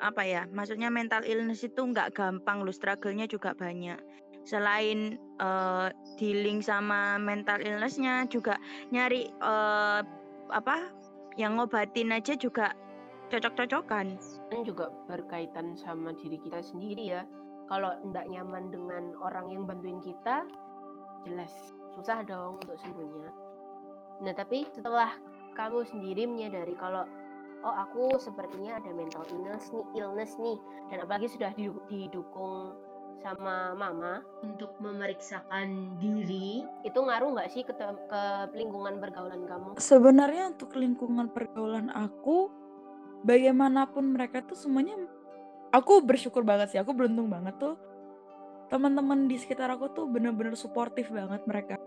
apa 0.00 0.22
ya 0.24 0.46
maksudnya 0.48 0.88
mental 0.88 1.26
illness 1.28 1.66
itu 1.66 1.82
nggak 1.82 2.14
gampang 2.16 2.62
loh 2.64 2.72
struggle-nya 2.72 3.26
juga 3.28 3.52
banyak 3.52 3.98
selain 4.42 5.18
eh, 5.18 5.88
dealing 6.18 6.62
sama 6.62 7.18
mental 7.18 7.58
illness-nya 7.62 8.26
juga 8.26 8.58
nyari 8.90 9.30
eh, 9.30 10.00
apa 10.52 10.76
yang 11.40 11.56
ngobatin 11.56 12.12
aja 12.12 12.36
juga 12.36 12.76
cocok-cocokan 13.32 14.20
kan 14.52 14.60
juga 14.68 14.92
berkaitan 15.08 15.72
sama 15.80 16.12
diri 16.20 16.36
kita 16.36 16.60
sendiri 16.60 17.16
ya. 17.16 17.24
Kalau 17.72 17.96
tidak 18.04 18.28
nyaman 18.28 18.68
dengan 18.68 19.16
orang 19.24 19.48
yang 19.48 19.64
bantuin 19.64 19.96
kita, 20.04 20.44
jelas 21.24 21.48
susah 21.96 22.20
dong 22.28 22.60
untuk 22.60 22.76
sembuhnya. 22.76 23.32
Nah, 24.20 24.34
tapi 24.36 24.68
setelah 24.76 25.16
kamu 25.56 25.80
sendiri 25.88 26.28
menyadari 26.28 26.76
kalau 26.76 27.08
oh 27.64 27.74
aku 27.80 28.20
sepertinya 28.20 28.76
ada 28.76 28.92
mental 28.92 29.24
illness 29.32 29.72
nih, 29.72 29.86
illness 29.96 30.36
nih, 30.36 30.58
dan 30.92 30.98
apalagi 31.00 31.32
sudah 31.32 31.50
didu- 31.56 31.84
didukung 31.88 32.76
sama 33.22 33.72
mama 33.78 34.20
untuk 34.42 34.74
memeriksakan 34.82 35.96
diri, 36.02 36.66
itu 36.82 36.98
ngaruh 36.98 37.38
nggak 37.38 37.50
sih 37.54 37.62
ke, 37.62 37.72
ke 37.78 38.22
lingkungan 38.58 38.98
pergaulan 38.98 39.46
kamu? 39.46 39.78
Sebenarnya 39.78 40.50
untuk 40.50 40.74
lingkungan 40.74 41.30
pergaulan 41.30 41.88
aku, 41.94 42.50
bagaimanapun 43.22 44.12
mereka 44.12 44.42
tuh 44.42 44.58
semuanya, 44.58 44.98
aku 45.70 46.02
bersyukur 46.02 46.42
banget 46.42 46.74
sih, 46.74 46.80
aku 46.82 46.90
beruntung 46.92 47.30
banget 47.30 47.54
tuh. 47.56 47.78
Teman-teman 48.68 49.30
di 49.30 49.38
sekitar 49.38 49.70
aku 49.70 49.92
tuh 49.94 50.10
bener-bener 50.10 50.58
suportif 50.58 51.12
banget 51.12 51.44
mereka. 51.46 51.78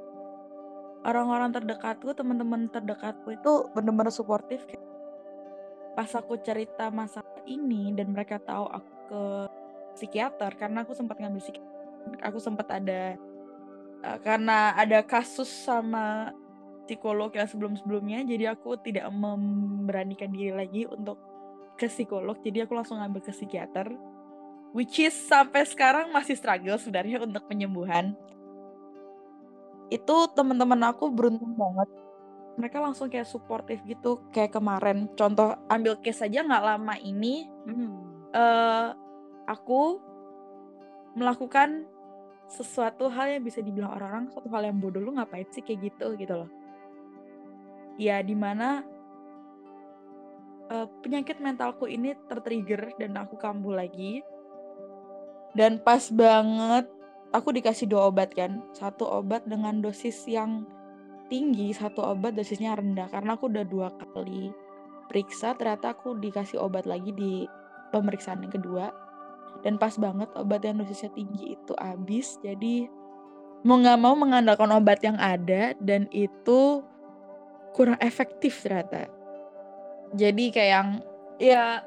Orang-orang 1.05 1.53
terdekatku, 1.53 2.17
teman-teman 2.17 2.71
terdekatku 2.71 3.29
itu 3.29 3.69
bener-bener 3.77 4.09
suportif. 4.09 4.65
Pas 5.93 6.09
aku 6.17 6.37
cerita 6.41 6.89
masalah 6.89 7.41
ini 7.45 7.93
dan 7.93 8.09
mereka 8.09 8.41
tahu 8.41 8.65
aku 8.69 8.93
ke 9.05 9.21
psikiater 9.95 10.51
karena 10.59 10.83
aku 10.83 10.93
sempat 10.93 11.17
ngambil 11.17 11.41
psikiater, 11.41 11.71
aku 12.21 12.37
sempat 12.37 12.67
ada 12.69 13.15
eh, 14.03 14.17
karena 14.21 14.75
ada 14.75 14.99
kasus 15.01 15.47
sama 15.47 16.35
psikolog 16.85 17.33
yang 17.33 17.49
sebelum-sebelumnya 17.49 18.27
jadi 18.29 18.53
aku 18.53 18.77
tidak 18.83 19.09
memberanikan 19.09 20.29
diri 20.29 20.53
lagi 20.53 20.85
untuk 20.85 21.17
ke 21.79 21.89
psikolog 21.89 22.37
jadi 22.43 22.69
aku 22.69 22.77
langsung 22.77 23.01
ngambil 23.01 23.25
ke 23.25 23.33
psikiater 23.33 23.89
which 24.75 24.99
is 24.99 25.15
sampai 25.15 25.63
sekarang 25.63 26.11
masih 26.11 26.35
struggle 26.35 26.75
sebenarnya 26.75 27.23
untuk 27.23 27.47
penyembuhan. 27.47 28.11
Itu 29.87 30.27
teman-teman 30.35 30.91
aku 30.91 31.07
beruntung 31.07 31.55
banget. 31.55 31.87
Mereka 32.59 32.83
langsung 32.83 33.07
kayak 33.07 33.31
suportif 33.31 33.79
gitu 33.87 34.19
kayak 34.35 34.51
kemarin. 34.51 35.07
Contoh 35.15 35.55
ambil 35.71 35.95
case 36.03 36.27
aja 36.27 36.43
nggak 36.43 36.65
lama 36.75 36.99
ini 36.99 37.47
eh 38.35 38.87
aku 39.45 40.01
melakukan 41.15 41.87
sesuatu 42.45 43.09
hal 43.09 43.39
yang 43.39 43.43
bisa 43.45 43.63
dibilang 43.63 43.95
orang-orang 43.97 44.29
suatu 44.29 44.49
hal 44.53 44.69
yang 44.69 44.77
bodoh 44.77 45.01
lu 45.01 45.17
ngapain 45.17 45.47
sih 45.49 45.65
kayak 45.65 45.93
gitu? 45.93 46.13
Gitu 46.19 46.33
loh. 46.33 46.49
Ya 47.95 48.19
di 48.21 48.35
mana 48.35 48.83
eh, 50.69 50.87
penyakit 51.01 51.41
mentalku 51.41 51.89
ini 51.89 52.13
tertrigger 52.29 52.93
dan 52.99 53.17
aku 53.17 53.39
kambuh 53.39 53.79
lagi. 53.79 54.21
Dan 55.55 55.79
pas 55.79 56.11
banget 56.11 56.91
aku 57.31 57.55
dikasih 57.55 57.87
dua 57.87 58.11
obat 58.11 58.35
kan. 58.35 58.59
Satu 58.75 59.07
obat 59.07 59.47
dengan 59.47 59.79
dosis 59.79 60.27
yang 60.27 60.67
tinggi 61.31 61.73
satu 61.73 62.05
obat 62.05 62.35
dosisnya 62.35 62.75
rendah. 62.75 63.07
Karena 63.09 63.39
aku 63.39 63.47
udah 63.49 63.65
dua 63.65 63.89
kali 63.95 64.51
periksa 65.05 65.53
ternyata 65.53 65.93
aku 65.93 66.17
dikasih 66.17 66.59
obat 66.59 66.89
lagi 66.89 67.13
di 67.13 67.45
pemeriksaan 67.93 68.41
yang 68.41 68.53
kedua 68.53 69.04
dan 69.65 69.81
pas 69.81 69.97
banget 69.97 70.29
obat 70.37 70.61
yang 70.61 70.77
dosisnya 70.77 71.09
tinggi 71.17 71.57
itu 71.57 71.73
habis 71.81 72.37
jadi 72.45 72.85
mau 73.65 73.81
nggak 73.81 73.97
mau 73.97 74.13
mengandalkan 74.13 74.69
obat 74.77 75.01
yang 75.01 75.17
ada 75.17 75.73
dan 75.81 76.05
itu 76.13 76.85
kurang 77.73 77.97
efektif 77.97 78.61
ternyata. 78.61 79.09
Jadi 80.13 80.53
kayak 80.53 80.69
yang 80.69 80.89
ya 81.41 81.81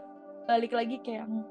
balik 0.51 0.75
lagi 0.75 0.99
kayak 0.99 1.23
yang 1.25 1.47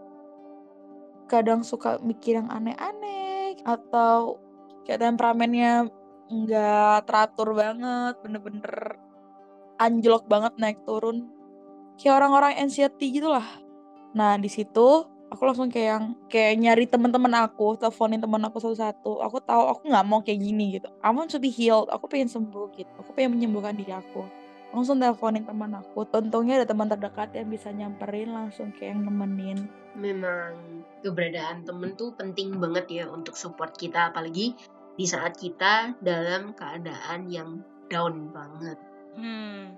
kadang 1.31 1.63
suka 1.63 1.95
mikir 2.03 2.43
yang 2.43 2.51
aneh-aneh 2.51 3.55
atau 3.63 4.35
kayak 4.83 4.99
temperamennya 4.99 5.87
nggak 6.27 7.07
teratur 7.07 7.55
banget 7.55 8.19
bener-bener 8.19 8.99
anjlok 9.79 10.27
banget 10.27 10.53
naik 10.59 10.83
turun. 10.83 11.31
Kayak 11.95 12.19
orang-orang 12.19 12.59
anxiety 12.59 13.15
gitu 13.15 13.31
lah 13.31 13.47
nah 14.17 14.33
di 14.33 14.49
situ 14.49 15.05
aku 15.27 15.41
langsung 15.43 15.67
kayak 15.67 15.87
yang 15.87 16.05
kayak 16.31 16.53
nyari 16.59 16.85
teman-teman 16.87 17.33
aku 17.43 17.75
teleponin 17.75 18.19
teman 18.19 18.41
aku 18.47 18.57
satu-satu. 18.63 19.23
Aku 19.27 19.37
tahu 19.43 19.63
aku 19.69 19.81
nggak 19.91 20.05
mau 20.07 20.19
kayak 20.23 20.39
gini 20.39 20.79
gitu. 20.79 20.87
I 21.03 21.11
want 21.11 21.31
to 21.31 21.39
be 21.39 21.51
healed. 21.51 21.91
Aku 21.91 22.07
pengen 22.07 22.31
sembuh 22.31 22.71
gitu. 22.75 22.91
Aku 22.99 23.11
pengen 23.11 23.37
menyembuhkan 23.37 23.75
diri 23.75 23.91
aku. 23.91 24.23
Langsung 24.71 24.99
teleponin 24.99 25.43
teman 25.47 25.75
aku. 25.75 26.07
Untungnya 26.07 26.63
ada 26.63 26.67
teman 26.67 26.87
terdekat 26.87 27.35
yang 27.35 27.47
bisa 27.51 27.71
nyamperin 27.71 28.31
langsung 28.31 28.71
kayak 28.75 28.95
yang 28.95 29.01
nemenin. 29.07 29.59
Memang 29.97 30.83
keberadaan 31.03 31.63
temen 31.67 31.95
tuh 31.95 32.13
penting 32.15 32.55
banget 32.59 32.85
ya 33.03 33.05
untuk 33.07 33.35
support 33.35 33.75
kita 33.75 34.11
apalagi 34.13 34.55
di 34.97 35.05
saat 35.05 35.37
kita 35.37 35.93
dalam 36.01 36.57
keadaan 36.57 37.29
yang 37.29 37.61
down 37.87 38.33
banget. 38.33 38.77
Hmm, 39.17 39.73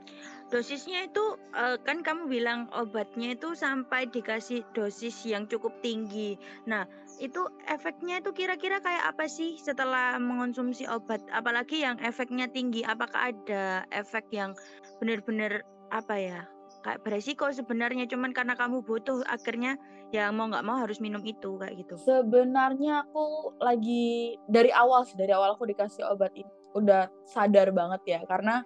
dosisnya 0.50 1.06
itu 1.06 1.38
eh, 1.54 1.78
kan 1.86 2.02
kamu 2.02 2.26
bilang 2.28 2.68
obatnya 2.74 3.38
itu 3.38 3.54
sampai 3.54 4.10
dikasih 4.10 4.66
dosis 4.74 5.24
yang 5.24 5.46
cukup 5.46 5.72
tinggi. 5.80 6.36
Nah, 6.66 6.90
itu 7.22 7.46
efeknya 7.70 8.20
itu 8.20 8.34
kira-kira 8.34 8.82
kayak 8.82 9.16
apa 9.16 9.30
sih 9.30 9.56
setelah 9.62 10.18
mengonsumsi 10.18 10.90
obat? 10.90 11.22
Apalagi 11.30 11.86
yang 11.86 12.02
efeknya 12.02 12.50
tinggi, 12.50 12.82
apakah 12.82 13.32
ada 13.32 13.86
efek 13.94 14.28
yang 14.34 14.58
benar-benar 14.98 15.62
apa 15.94 16.16
ya? 16.18 16.42
Kayak 16.80 17.04
beresiko 17.04 17.52
sebenarnya 17.52 18.08
cuman 18.08 18.32
karena 18.32 18.56
kamu 18.56 18.82
butuh 18.88 19.22
akhirnya 19.28 19.76
ya 20.10 20.34
mau 20.34 20.50
nggak 20.50 20.66
mau 20.66 20.80
harus 20.82 20.98
minum 21.04 21.22
itu 21.22 21.60
kayak 21.60 21.76
gitu. 21.86 21.96
Sebenarnya 22.02 23.06
aku 23.06 23.54
lagi 23.62 24.40
dari 24.50 24.74
awal 24.74 25.06
dari 25.14 25.30
awal 25.36 25.54
aku 25.54 25.70
dikasih 25.70 26.08
obat 26.08 26.34
ini 26.34 26.50
udah 26.78 27.10
sadar 27.26 27.74
banget 27.74 28.02
ya 28.06 28.20
karena 28.30 28.62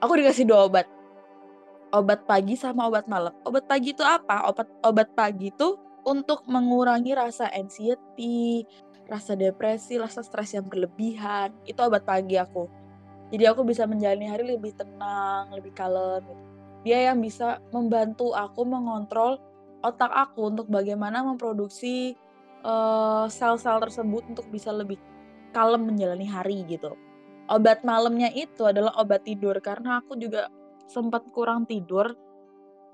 aku 0.00 0.12
dikasih 0.18 0.48
dua 0.48 0.66
obat. 0.66 0.88
Obat 1.90 2.24
pagi 2.24 2.54
sama 2.56 2.88
obat 2.88 3.06
malam. 3.06 3.34
Obat 3.44 3.68
pagi 3.68 3.92
itu 3.92 4.02
apa? 4.02 4.48
Obat 4.48 4.68
obat 4.82 5.08
pagi 5.12 5.52
itu 5.52 5.76
untuk 6.06 6.46
mengurangi 6.48 7.12
rasa 7.12 7.50
anxiety, 7.52 8.64
rasa 9.10 9.36
depresi, 9.36 10.00
rasa 10.00 10.24
stres 10.24 10.56
yang 10.56 10.66
berlebihan. 10.66 11.52
Itu 11.68 11.84
obat 11.84 12.08
pagi 12.08 12.40
aku. 12.40 12.66
Jadi 13.30 13.44
aku 13.46 13.62
bisa 13.62 13.86
menjalani 13.86 14.26
hari 14.26 14.44
lebih 14.58 14.74
tenang, 14.74 15.54
lebih 15.54 15.70
kalem 15.74 16.24
gitu. 16.26 16.34
Dia 16.80 17.12
yang 17.12 17.20
bisa 17.20 17.60
membantu 17.70 18.32
aku 18.32 18.64
mengontrol 18.64 19.38
otak 19.84 20.10
aku 20.10 20.48
untuk 20.48 20.66
bagaimana 20.66 21.20
memproduksi 21.22 22.16
eh, 22.64 23.24
sel-sel 23.28 23.78
tersebut 23.78 24.24
untuk 24.30 24.46
bisa 24.48 24.72
lebih 24.72 24.96
kalem 25.50 25.90
menjalani 25.90 26.26
hari 26.26 26.62
gitu. 26.66 26.94
Obat 27.50 27.82
malamnya 27.82 28.30
itu 28.30 28.62
adalah 28.62 28.94
obat 29.02 29.26
tidur 29.26 29.58
karena 29.58 29.98
aku 29.98 30.14
juga 30.14 30.46
sempat 30.86 31.26
kurang 31.34 31.66
tidur. 31.66 32.14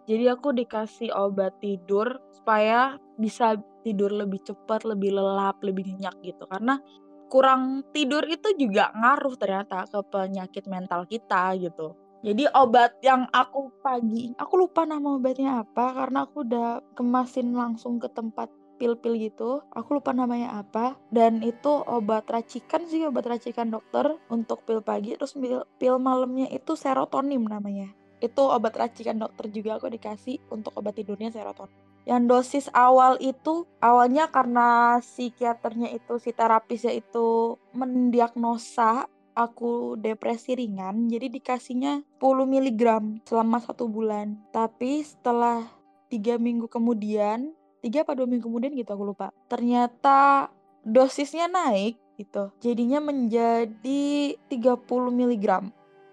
Jadi 0.08 0.32
aku 0.32 0.56
dikasih 0.56 1.12
obat 1.12 1.60
tidur 1.60 2.16
supaya 2.32 2.96
bisa 3.20 3.58
tidur 3.84 4.14
lebih 4.16 4.40
cepat, 4.46 4.88
lebih 4.88 5.12
lelap, 5.12 5.60
lebih 5.60 5.92
nyenyak 5.92 6.16
gitu. 6.25 6.48
Karena 6.48 6.80
kurang 7.28 7.84
tidur 7.90 8.25
itu 8.25 8.54
juga 8.56 8.94
ngaruh 8.96 9.34
ternyata 9.36 9.84
ke 9.84 10.00
penyakit 10.08 10.64
mental 10.70 11.04
kita 11.04 11.52
gitu. 11.58 11.92
Jadi 12.25 12.48
obat 12.56 12.96
yang 13.04 13.28
aku 13.28 13.70
pagi, 13.84 14.32
aku 14.40 14.54
lupa 14.56 14.88
nama 14.88 15.20
obatnya 15.20 15.62
apa 15.62 15.94
karena 15.94 16.25
aku 16.25 16.48
udah 16.48 16.80
kemasin 16.96 17.52
langsung 17.52 18.00
ke 18.00 18.08
tempat 18.08 18.48
pil-pil 18.76 19.16
gitu. 19.18 19.64
Aku 19.73 19.99
lupa 19.99 20.12
namanya 20.12 20.61
apa. 20.61 21.00
Dan 21.11 21.42
itu 21.42 21.68
obat 21.68 22.28
racikan 22.28 22.85
sih, 22.87 23.02
obat 23.09 23.26
racikan 23.26 23.73
dokter 23.73 24.16
untuk 24.30 24.62
pil 24.62 24.85
pagi. 24.85 25.16
Terus 25.16 25.35
pil, 25.35 25.64
pil 25.80 25.97
malamnya 25.97 26.47
itu 26.52 26.76
serotonin 26.76 27.42
namanya. 27.42 27.90
Itu 28.21 28.49
obat 28.49 28.76
racikan 28.76 29.21
dokter 29.21 29.49
juga 29.52 29.76
aku 29.76 29.92
dikasih 29.92 30.40
untuk 30.52 30.76
obat 30.78 30.97
tidurnya 30.97 31.33
serotonin. 31.33 31.75
Yang 32.06 32.23
dosis 32.30 32.66
awal 32.71 33.18
itu 33.18 33.66
awalnya 33.83 34.30
karena 34.30 35.02
psikiaternya 35.02 35.90
itu 35.90 36.23
si 36.23 36.30
terapisnya 36.30 36.95
itu 36.95 37.59
mendiagnosa 37.75 39.11
aku 39.37 40.00
depresi 40.00 40.56
ringan 40.56 41.12
jadi 41.12 41.28
dikasihnya 41.28 42.09
10 42.16 42.49
mg 42.49 42.83
selama 43.28 43.61
satu 43.61 43.85
bulan 43.85 44.40
tapi 44.49 45.04
setelah 45.04 45.68
tiga 46.09 46.40
minggu 46.40 46.66
kemudian 46.73 47.52
tiga 47.80 48.02
atau 48.02 48.18
dua 48.18 48.28
minggu 48.28 48.47
kemudian 48.47 48.73
gitu 48.75 48.90
aku 48.92 49.04
lupa. 49.12 49.33
Ternyata 49.50 50.50
dosisnya 50.87 51.50
naik 51.50 51.99
gitu. 52.16 52.52
Jadinya 52.62 53.00
menjadi 53.02 54.37
30 54.49 54.87
mg 55.12 55.47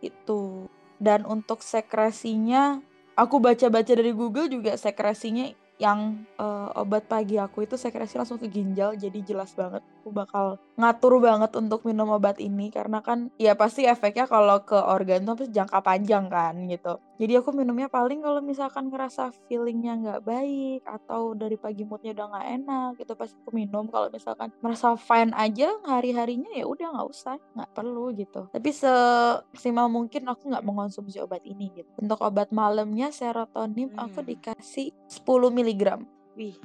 itu. 0.03 0.67
Dan 1.03 1.27
untuk 1.27 1.59
sekresinya 1.59 2.79
aku 3.13 3.37
baca-baca 3.37 3.91
dari 3.93 4.13
Google 4.15 4.49
juga 4.49 4.73
sekresinya 4.79 5.51
yang 5.81 6.23
uh, 6.37 6.69
obat 6.79 7.09
pagi 7.09 7.35
aku 7.41 7.65
itu 7.65 7.75
sekresi 7.75 8.15
langsung 8.15 8.37
ke 8.37 8.47
ginjal 8.47 8.93
jadi 8.93 9.19
jelas 9.25 9.57
banget 9.57 9.81
aku 10.03 10.11
bakal 10.11 10.59
ngatur 10.75 11.23
banget 11.23 11.55
untuk 11.55 11.87
minum 11.87 12.11
obat 12.11 12.43
ini. 12.43 12.67
Karena 12.67 12.99
kan 12.99 13.31
ya 13.39 13.55
pasti 13.55 13.87
efeknya 13.87 14.27
kalau 14.27 14.59
ke 14.67 14.75
organ 14.75 15.23
tuh 15.23 15.47
jangka 15.47 15.79
panjang 15.79 16.27
kan 16.27 16.59
gitu. 16.67 16.99
Jadi 17.15 17.39
aku 17.39 17.55
minumnya 17.55 17.87
paling 17.87 18.19
kalau 18.19 18.43
misalkan 18.43 18.91
ngerasa 18.91 19.31
feelingnya 19.47 19.95
nggak 19.95 20.21
baik 20.27 20.81
atau 20.83 21.31
dari 21.31 21.55
pagi 21.55 21.87
moodnya 21.87 22.11
udah 22.11 22.25
nggak 22.35 22.47
enak 22.59 22.89
gitu 22.99 23.13
pasti 23.15 23.39
aku 23.39 23.55
minum. 23.55 23.87
Kalau 23.87 24.11
misalkan 24.11 24.51
merasa 24.59 24.99
fine 24.99 25.31
aja 25.31 25.71
hari 25.87 26.11
harinya 26.11 26.51
ya 26.51 26.67
udah 26.67 26.99
nggak 26.99 27.07
usah 27.07 27.39
nggak 27.55 27.71
perlu 27.71 28.11
gitu. 28.19 28.51
Tapi 28.51 28.69
semaksimal 28.75 29.87
mungkin 29.87 30.27
aku 30.27 30.51
nggak 30.51 30.65
mengonsumsi 30.67 31.23
obat 31.23 31.47
ini 31.47 31.71
gitu. 31.71 31.87
Untuk 31.95 32.19
obat 32.19 32.51
malamnya 32.51 33.07
serotonin 33.15 33.95
hmm. 33.95 34.03
aku 34.03 34.19
dikasih 34.19 34.91
10 35.07 35.23
mg 35.23 35.73
miligram. 35.73 36.01
Wih, 36.33 36.57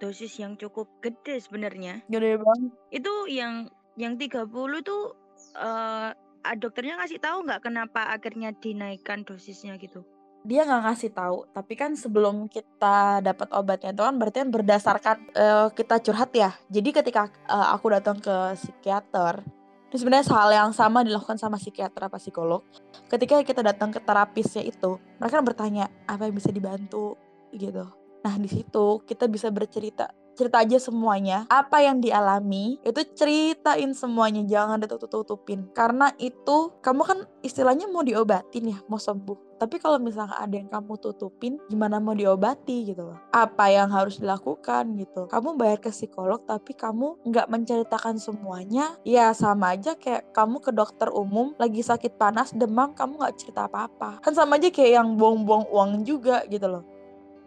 dosis 0.00 0.32
yang 0.40 0.56
cukup 0.56 0.88
gede 1.04 1.38
sebenarnya. 1.38 2.00
Gede 2.08 2.40
banget. 2.40 2.72
Itu 2.88 3.28
yang 3.28 3.68
yang 4.00 4.16
30 4.16 4.48
tuh 4.80 5.14
uh, 5.60 6.10
dokternya 6.56 6.96
ngasih 6.98 7.20
tahu 7.20 7.44
nggak 7.44 7.62
kenapa 7.68 8.08
akhirnya 8.08 8.56
dinaikkan 8.56 9.22
dosisnya 9.28 9.76
gitu? 9.76 10.02
Dia 10.40 10.64
nggak 10.64 10.82
ngasih 10.88 11.12
tahu, 11.12 11.44
tapi 11.52 11.76
kan 11.76 11.92
sebelum 11.92 12.48
kita 12.48 13.20
dapat 13.20 13.52
obatnya 13.52 13.92
itu 13.92 14.00
kan 14.00 14.16
berarti 14.16 14.38
kan 14.40 14.48
berdasarkan 14.48 15.16
uh, 15.36 15.68
kita 15.68 16.00
curhat 16.00 16.32
ya. 16.32 16.56
Jadi 16.72 16.96
ketika 16.96 17.28
uh, 17.44 17.76
aku 17.76 17.92
datang 17.92 18.16
ke 18.16 18.56
psikiater, 18.56 19.44
itu 19.92 20.00
sebenarnya 20.00 20.32
hal 20.32 20.48
yang 20.48 20.70
sama 20.72 21.04
dilakukan 21.04 21.36
sama 21.36 21.60
psikiater 21.60 22.08
apa 22.08 22.16
psikolog. 22.16 22.64
Ketika 23.12 23.44
kita 23.44 23.60
datang 23.60 23.92
ke 23.92 24.00
terapisnya 24.00 24.64
itu, 24.64 24.96
mereka 25.20 25.44
kan 25.44 25.44
bertanya 25.44 25.84
apa 26.08 26.24
yang 26.24 26.32
bisa 26.32 26.48
dibantu 26.48 27.20
gitu. 27.52 27.99
Nah, 28.20 28.34
di 28.36 28.48
situ 28.48 29.00
kita 29.08 29.26
bisa 29.26 29.48
bercerita 29.48 30.12
cerita 30.40 30.64
aja 30.64 30.80
semuanya. 30.80 31.44
Apa 31.52 31.84
yang 31.84 32.00
dialami 32.00 32.80
itu 32.80 33.00
ceritain 33.12 33.92
semuanya 33.92 34.40
jangan 34.48 34.80
ditutup-tutupin. 34.80 35.68
Karena 35.76 36.08
itu 36.16 36.72
kamu 36.80 37.02
kan 37.04 37.18
istilahnya 37.44 37.84
mau 37.92 38.00
diobatin 38.00 38.72
ya 38.72 38.78
mau 38.88 38.96
sembuh. 38.96 39.60
Tapi 39.60 39.76
kalau 39.76 40.00
misalnya 40.00 40.40
ada 40.40 40.56
yang 40.56 40.72
kamu 40.72 40.96
tutupin 40.96 41.60
gimana 41.68 42.00
mau 42.00 42.16
diobati 42.16 42.88
gitu 42.88 43.12
loh? 43.12 43.20
Apa 43.28 43.68
yang 43.68 43.92
harus 43.92 44.16
dilakukan 44.16 44.96
gitu? 44.96 45.28
Kamu 45.28 45.60
bayar 45.60 45.84
ke 45.84 45.92
psikolog 45.92 46.40
tapi 46.48 46.72
kamu 46.72 47.20
nggak 47.28 47.52
menceritakan 47.52 48.16
semuanya 48.16 48.96
ya 49.04 49.36
sama 49.36 49.76
aja 49.76 49.92
kayak 50.00 50.32
kamu 50.32 50.64
ke 50.64 50.72
dokter 50.72 51.12
umum 51.12 51.52
lagi 51.60 51.84
sakit 51.84 52.16
panas 52.16 52.56
demam 52.56 52.96
kamu 52.96 53.20
nggak 53.20 53.36
cerita 53.36 53.68
apa-apa. 53.68 54.24
Kan 54.24 54.32
sama 54.32 54.56
aja 54.56 54.72
kayak 54.72 55.04
yang 55.04 55.20
buang-buang 55.20 55.68
uang 55.68 56.08
juga 56.08 56.40
gitu 56.48 56.64
loh. 56.64 56.84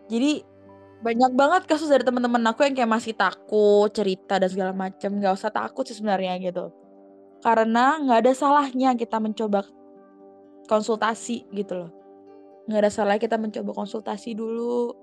Jadi 0.05 0.52
banyak 1.03 1.31
banget 1.35 1.61
kasus 1.67 1.91
dari 1.91 2.07
teman-teman 2.07 2.39
aku 2.47 2.63
yang 2.63 2.71
kayak 2.71 2.87
masih 2.87 3.11
takut 3.11 3.91
cerita 3.91 4.39
dan 4.39 4.47
segala 4.47 4.71
macam 4.71 5.11
nggak 5.19 5.35
usah 5.35 5.51
takut 5.51 5.83
sih 5.83 5.99
sebenarnya 5.99 6.39
gitu. 6.39 6.71
Karena 7.43 7.99
nggak 7.99 8.19
ada 8.23 8.31
salahnya 8.31 8.95
kita 8.95 9.19
mencoba 9.19 9.67
konsultasi 10.71 11.51
gitu 11.51 11.83
loh. 11.83 11.91
Nggak 12.71 12.79
ada 12.87 12.91
salahnya 12.91 13.19
kita 13.19 13.35
mencoba 13.35 13.71
konsultasi 13.75 14.31
dulu. 14.31 14.95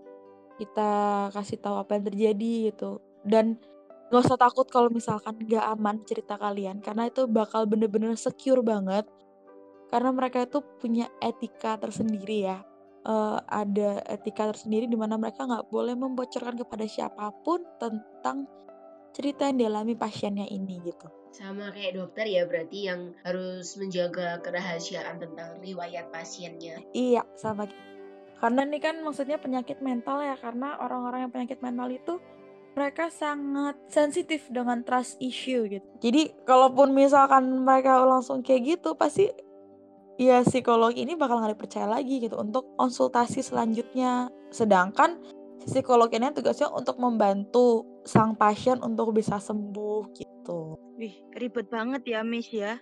Kita 0.57 0.91
kasih 1.37 1.61
tahu 1.61 1.77
apa 1.77 2.01
yang 2.01 2.05
terjadi 2.09 2.53
gitu. 2.73 3.05
Dan 3.21 3.61
nggak 4.09 4.25
usah 4.25 4.41
takut 4.41 4.65
kalau 4.73 4.89
misalkan 4.89 5.37
nggak 5.37 5.65
aman 5.69 6.01
cerita 6.09 6.41
kalian. 6.41 6.81
Karena 6.81 7.13
itu 7.13 7.29
bakal 7.29 7.69
bener-bener 7.69 8.17
secure 8.17 8.65
banget. 8.65 9.05
Karena 9.93 10.09
mereka 10.17 10.41
itu 10.41 10.65
punya 10.81 11.13
etika 11.21 11.77
tersendiri 11.77 12.49
ya 12.49 12.70
uh, 13.07 13.39
ada 13.49 14.05
etika 14.09 14.51
tersendiri 14.51 14.89
di 14.91 14.99
mana 14.99 15.17
mereka 15.17 15.47
nggak 15.47 15.69
boleh 15.69 15.95
membocorkan 15.97 16.57
kepada 16.59 16.85
siapa 16.85 17.33
pun 17.45 17.65
tentang 17.81 18.49
cerita 19.11 19.51
yang 19.51 19.59
dialami 19.59 19.95
pasiennya 19.99 20.47
ini 20.49 20.79
gitu. 20.87 21.09
Sama 21.31 21.71
kayak 21.71 21.95
dokter 21.95 22.27
ya 22.27 22.43
berarti 22.47 22.91
yang 22.91 23.15
harus 23.23 23.79
menjaga 23.79 24.43
kerahasiaan 24.43 25.23
tentang 25.23 25.63
riwayat 25.63 26.11
pasiennya. 26.11 26.83
Iya, 26.91 27.23
sama. 27.39 27.71
Karena 28.41 28.67
ini 28.67 28.79
kan 28.83 28.99
maksudnya 29.05 29.37
penyakit 29.39 29.79
mental 29.85 30.25
ya 30.25 30.35
karena 30.41 30.81
orang-orang 30.81 31.29
yang 31.29 31.33
penyakit 31.33 31.61
mental 31.61 31.93
itu 31.93 32.19
mereka 32.75 33.11
sangat 33.11 33.77
sensitif 33.91 34.47
dengan 34.49 34.81
trust 34.87 35.19
issue 35.21 35.67
gitu. 35.67 35.87
Jadi 36.01 36.33
kalaupun 36.47 36.95
misalkan 36.95 37.51
mereka 37.67 38.01
langsung 38.07 38.41
kayak 38.47 38.79
gitu 38.79 38.95
pasti 38.95 39.29
ya 40.21 40.45
psikolog 40.45 40.93
ini 40.93 41.17
bakal 41.17 41.41
nggak 41.41 41.57
dipercaya 41.57 41.89
lagi 41.89 42.21
gitu 42.21 42.37
untuk 42.37 42.77
konsultasi 42.77 43.41
selanjutnya. 43.41 44.29
Sedangkan 44.53 45.17
si 45.65 45.81
psikolog 45.81 46.13
ini 46.13 46.29
tugasnya 46.37 46.69
untuk 46.69 47.01
membantu 47.01 47.89
sang 48.05 48.37
pasien 48.37 48.85
untuk 48.85 49.17
bisa 49.17 49.41
sembuh 49.41 50.13
gitu. 50.13 50.77
Wih, 51.01 51.17
ribet 51.41 51.73
banget 51.73 52.05
ya, 52.05 52.21
Miss 52.21 52.53
ya. 52.53 52.77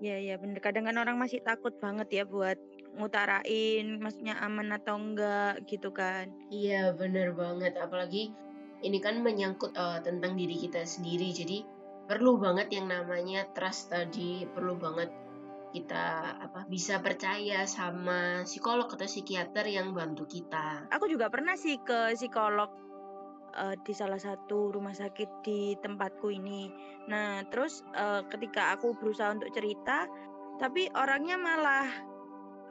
Ya, 0.00 0.16
ya 0.16 0.36
bener. 0.40 0.60
Kadang 0.64 0.88
kan 0.88 0.96
orang 0.96 1.16
masih 1.20 1.44
takut 1.44 1.76
banget 1.80 2.08
ya 2.12 2.24
buat 2.24 2.56
ngutarain, 2.96 4.00
maksudnya 4.00 4.40
aman 4.40 4.72
atau 4.76 4.96
enggak 4.96 5.60
gitu 5.68 5.92
kan. 5.92 6.32
Iya, 6.48 6.96
bener 6.96 7.36
banget. 7.36 7.76
Apalagi 7.76 8.32
ini 8.84 9.00
kan 9.00 9.20
menyangkut 9.20 9.72
uh, 9.76 10.00
tentang 10.04 10.36
diri 10.36 10.56
kita 10.56 10.84
sendiri. 10.84 11.32
Jadi 11.32 11.64
perlu 12.08 12.36
banget 12.36 12.72
yang 12.76 12.92
namanya 12.92 13.48
trust 13.56 13.92
tadi, 13.92 14.44
perlu 14.52 14.76
banget 14.76 15.12
kita 15.76 16.04
apa 16.40 16.64
bisa 16.64 17.04
percaya 17.04 17.68
sama 17.68 18.48
psikolog 18.48 18.88
atau 18.88 19.04
psikiater 19.04 19.68
yang 19.68 19.92
bantu 19.92 20.24
kita. 20.24 20.88
Aku 20.88 21.04
juga 21.04 21.28
pernah 21.28 21.52
sih 21.52 21.76
ke 21.84 22.16
psikolog 22.16 22.72
uh, 23.52 23.76
di 23.84 23.92
salah 23.92 24.16
satu 24.16 24.72
rumah 24.72 24.96
sakit 24.96 25.44
di 25.44 25.76
tempatku 25.76 26.32
ini. 26.32 26.72
Nah, 27.12 27.44
terus 27.52 27.84
uh, 27.92 28.24
ketika 28.32 28.72
aku 28.72 28.96
berusaha 28.96 29.28
untuk 29.36 29.52
cerita, 29.52 30.08
tapi 30.56 30.88
orangnya 30.96 31.36
malah 31.36 31.88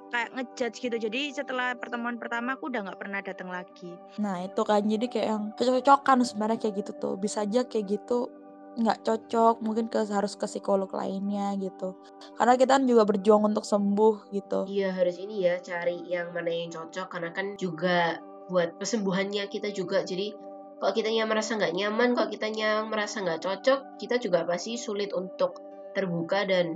kayak 0.10 0.34
ngejudge 0.34 0.78
gitu. 0.82 0.98
Jadi 0.98 1.34
setelah 1.34 1.78
pertemuan 1.78 2.18
pertama 2.18 2.58
aku 2.58 2.74
udah 2.74 2.90
nggak 2.90 3.00
pernah 3.02 3.20
datang 3.22 3.50
lagi. 3.54 3.94
Nah, 4.18 4.42
itu 4.46 4.62
kan 4.66 4.82
jadi 4.86 5.06
kayak 5.06 5.28
yang 5.30 5.44
cocok-cocokan 5.54 6.26
sebenarnya 6.26 6.58
kayak 6.58 6.76
gitu 6.82 6.92
tuh. 6.98 7.14
Bisa 7.22 7.46
aja 7.46 7.66
kayak 7.66 7.86
gitu 8.02 8.45
nggak 8.76 9.08
cocok 9.08 9.64
mungkin 9.64 9.88
ke 9.88 10.04
harus 10.12 10.36
ke 10.36 10.46
psikolog 10.46 10.92
lainnya 10.92 11.56
gitu. 11.56 11.96
Karena 12.36 12.60
kita 12.60 12.76
kan 12.76 12.84
juga 12.84 13.08
berjuang 13.08 13.48
untuk 13.48 13.64
sembuh 13.64 14.30
gitu. 14.36 14.68
Iya 14.68 14.92
harus 14.92 15.16
ini 15.16 15.48
ya 15.48 15.60
cari 15.64 16.04
yang 16.12 16.36
mana 16.36 16.52
yang 16.52 16.72
cocok 16.72 17.08
karena 17.08 17.32
kan 17.32 17.56
juga 17.56 18.20
buat 18.52 18.76
kesembuhannya 18.78 19.48
kita 19.48 19.72
juga. 19.72 20.04
Jadi 20.04 20.36
kalau 20.78 20.94
kita 20.94 21.10
yang 21.10 21.32
merasa 21.32 21.56
nggak 21.56 21.74
nyaman 21.74 22.14
kalau 22.14 22.28
kita 22.28 22.48
yang 22.52 22.92
merasa 22.92 23.24
nggak 23.24 23.42
cocok 23.42 23.80
kita 23.96 24.20
juga 24.20 24.44
pasti 24.44 24.76
sulit 24.76 25.16
untuk 25.16 25.64
terbuka 25.96 26.44
dan 26.44 26.76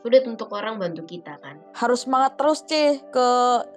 sulit 0.00 0.24
untuk 0.28 0.52
orang 0.52 0.80
bantu 0.80 1.04
kita 1.04 1.36
kan. 1.40 1.60
Harus 1.76 2.08
semangat 2.08 2.36
terus 2.40 2.64
ceh 2.64 3.00
ke 3.08 3.28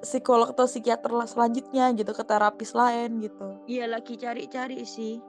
psikolog 0.03 0.51
atau 0.51 0.67
psikiater 0.67 1.11
lah 1.11 1.27
selanjutnya 1.27 1.91
gitu 1.95 2.11
ke 2.15 2.23
terapis 2.23 2.71
lain 2.75 3.19
gitu. 3.19 3.59
Iya 3.67 3.91
lagi 3.91 4.15
cari-cari 4.15 4.83
sih 4.87 5.19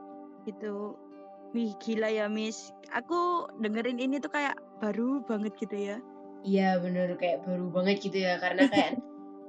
gitu 0.47 1.08
Wih 1.57 1.73
gila 1.81 2.13
ya 2.13 2.29
Miss. 2.29 2.73
Aku 2.93 3.49
dengerin 3.61 4.01
ini 4.01 4.21
tuh 4.21 4.33
kayak 4.33 4.57
baru 4.81 5.25
banget 5.25 5.57
gitu 5.57 5.77
ya. 5.77 5.97
Iya 6.45 6.79
bener 6.79 7.17
kayak 7.19 7.45
baru 7.45 7.73
banget 7.73 8.05
gitu 8.05 8.23
ya 8.23 8.39
karena 8.39 8.69
kayak 8.69 8.93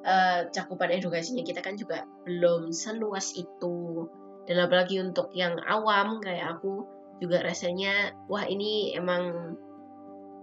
uh, 0.08 0.40
cakupan 0.56 0.96
edukasinya 0.96 1.44
kita 1.44 1.60
kan 1.60 1.76
juga 1.76 2.08
belum 2.24 2.72
seluas 2.72 3.36
itu. 3.36 4.08
Dan 4.48 4.64
apalagi 4.64 4.98
untuk 5.04 5.30
yang 5.36 5.60
awam 5.68 6.24
kayak 6.24 6.58
aku 6.58 6.88
juga 7.20 7.44
rasanya 7.44 8.16
wah 8.32 8.48
ini 8.48 8.96
emang 8.96 9.56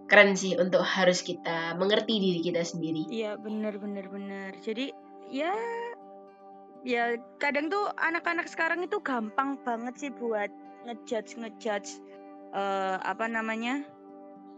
keren 0.06 0.38
sih 0.38 0.54
untuk 0.54 0.86
harus 0.86 1.24
kita 1.24 1.74
mengerti 1.74 2.20
diri 2.20 2.40
kita 2.44 2.62
sendiri. 2.62 3.10
Iya 3.10 3.34
bener 3.40 3.80
bener 3.80 4.06
bener. 4.06 4.54
Jadi 4.62 4.92
ya 5.32 5.50
ya 6.86 7.18
kadang 7.42 7.66
tuh 7.66 7.90
anak-anak 7.98 8.46
sekarang 8.46 8.86
itu 8.86 9.02
gampang 9.02 9.58
banget 9.66 9.94
sih 9.98 10.10
buat 10.14 10.52
ngejudge 10.86 11.36
ngejudge 11.36 12.00
uh, 12.54 13.02
apa 13.02 13.26
namanya 13.26 13.82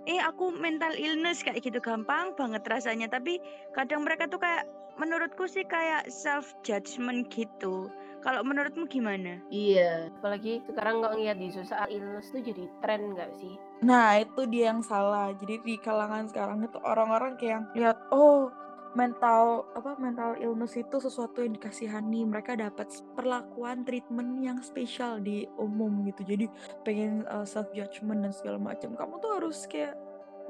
eh 0.09 0.21
aku 0.23 0.53
mental 0.55 0.95
illness 0.97 1.45
kayak 1.45 1.61
gitu 1.65 1.81
gampang 1.81 2.33
banget 2.37 2.65
rasanya 2.69 3.09
tapi 3.09 3.41
kadang 3.77 4.05
mereka 4.05 4.29
tuh 4.29 4.41
kayak 4.41 4.65
menurutku 4.99 5.49
sih 5.49 5.65
kayak 5.65 6.07
self 6.11 6.53
judgment 6.63 7.29
gitu 7.33 7.89
Kalau 8.19 8.43
menurutmu 8.43 8.91
gimana? 8.91 9.39
Iya. 9.47 10.11
Apalagi 10.19 10.59
sekarang 10.67 10.99
nggak 10.99 11.13
ngeliat 11.15 11.39
di 11.39 11.49
sosial 11.55 11.87
illness 11.87 12.35
tuh 12.35 12.43
jadi 12.43 12.67
tren 12.83 13.15
nggak 13.15 13.31
sih? 13.39 13.55
Nah, 13.87 14.19
itu 14.19 14.43
dia 14.51 14.75
yang 14.75 14.83
salah. 14.83 15.31
Jadi 15.39 15.63
di 15.63 15.79
kalangan 15.79 16.27
sekarang 16.27 16.67
itu 16.67 16.79
orang-orang 16.83 17.39
kayak 17.39 17.63
yang 17.63 17.65
lihat, 17.79 17.99
oh 18.11 18.51
mental 18.99 19.71
apa 19.79 19.95
mental 20.03 20.35
illness 20.43 20.75
itu 20.75 20.99
sesuatu 20.99 21.39
yang 21.39 21.55
dikasihani. 21.55 22.27
Mereka 22.27 22.59
dapat 22.59 22.91
perlakuan 23.15 23.87
treatment 23.87 24.43
yang 24.43 24.59
spesial 24.59 25.23
di 25.23 25.47
umum 25.55 26.03
gitu. 26.11 26.27
Jadi 26.27 26.51
pengen 26.83 27.23
uh, 27.31 27.47
self 27.47 27.71
judgment 27.71 28.27
dan 28.27 28.35
segala 28.35 28.59
macam. 28.59 28.99
Kamu 28.99 29.23
tuh 29.23 29.39
harus 29.39 29.63
kayak 29.71 29.95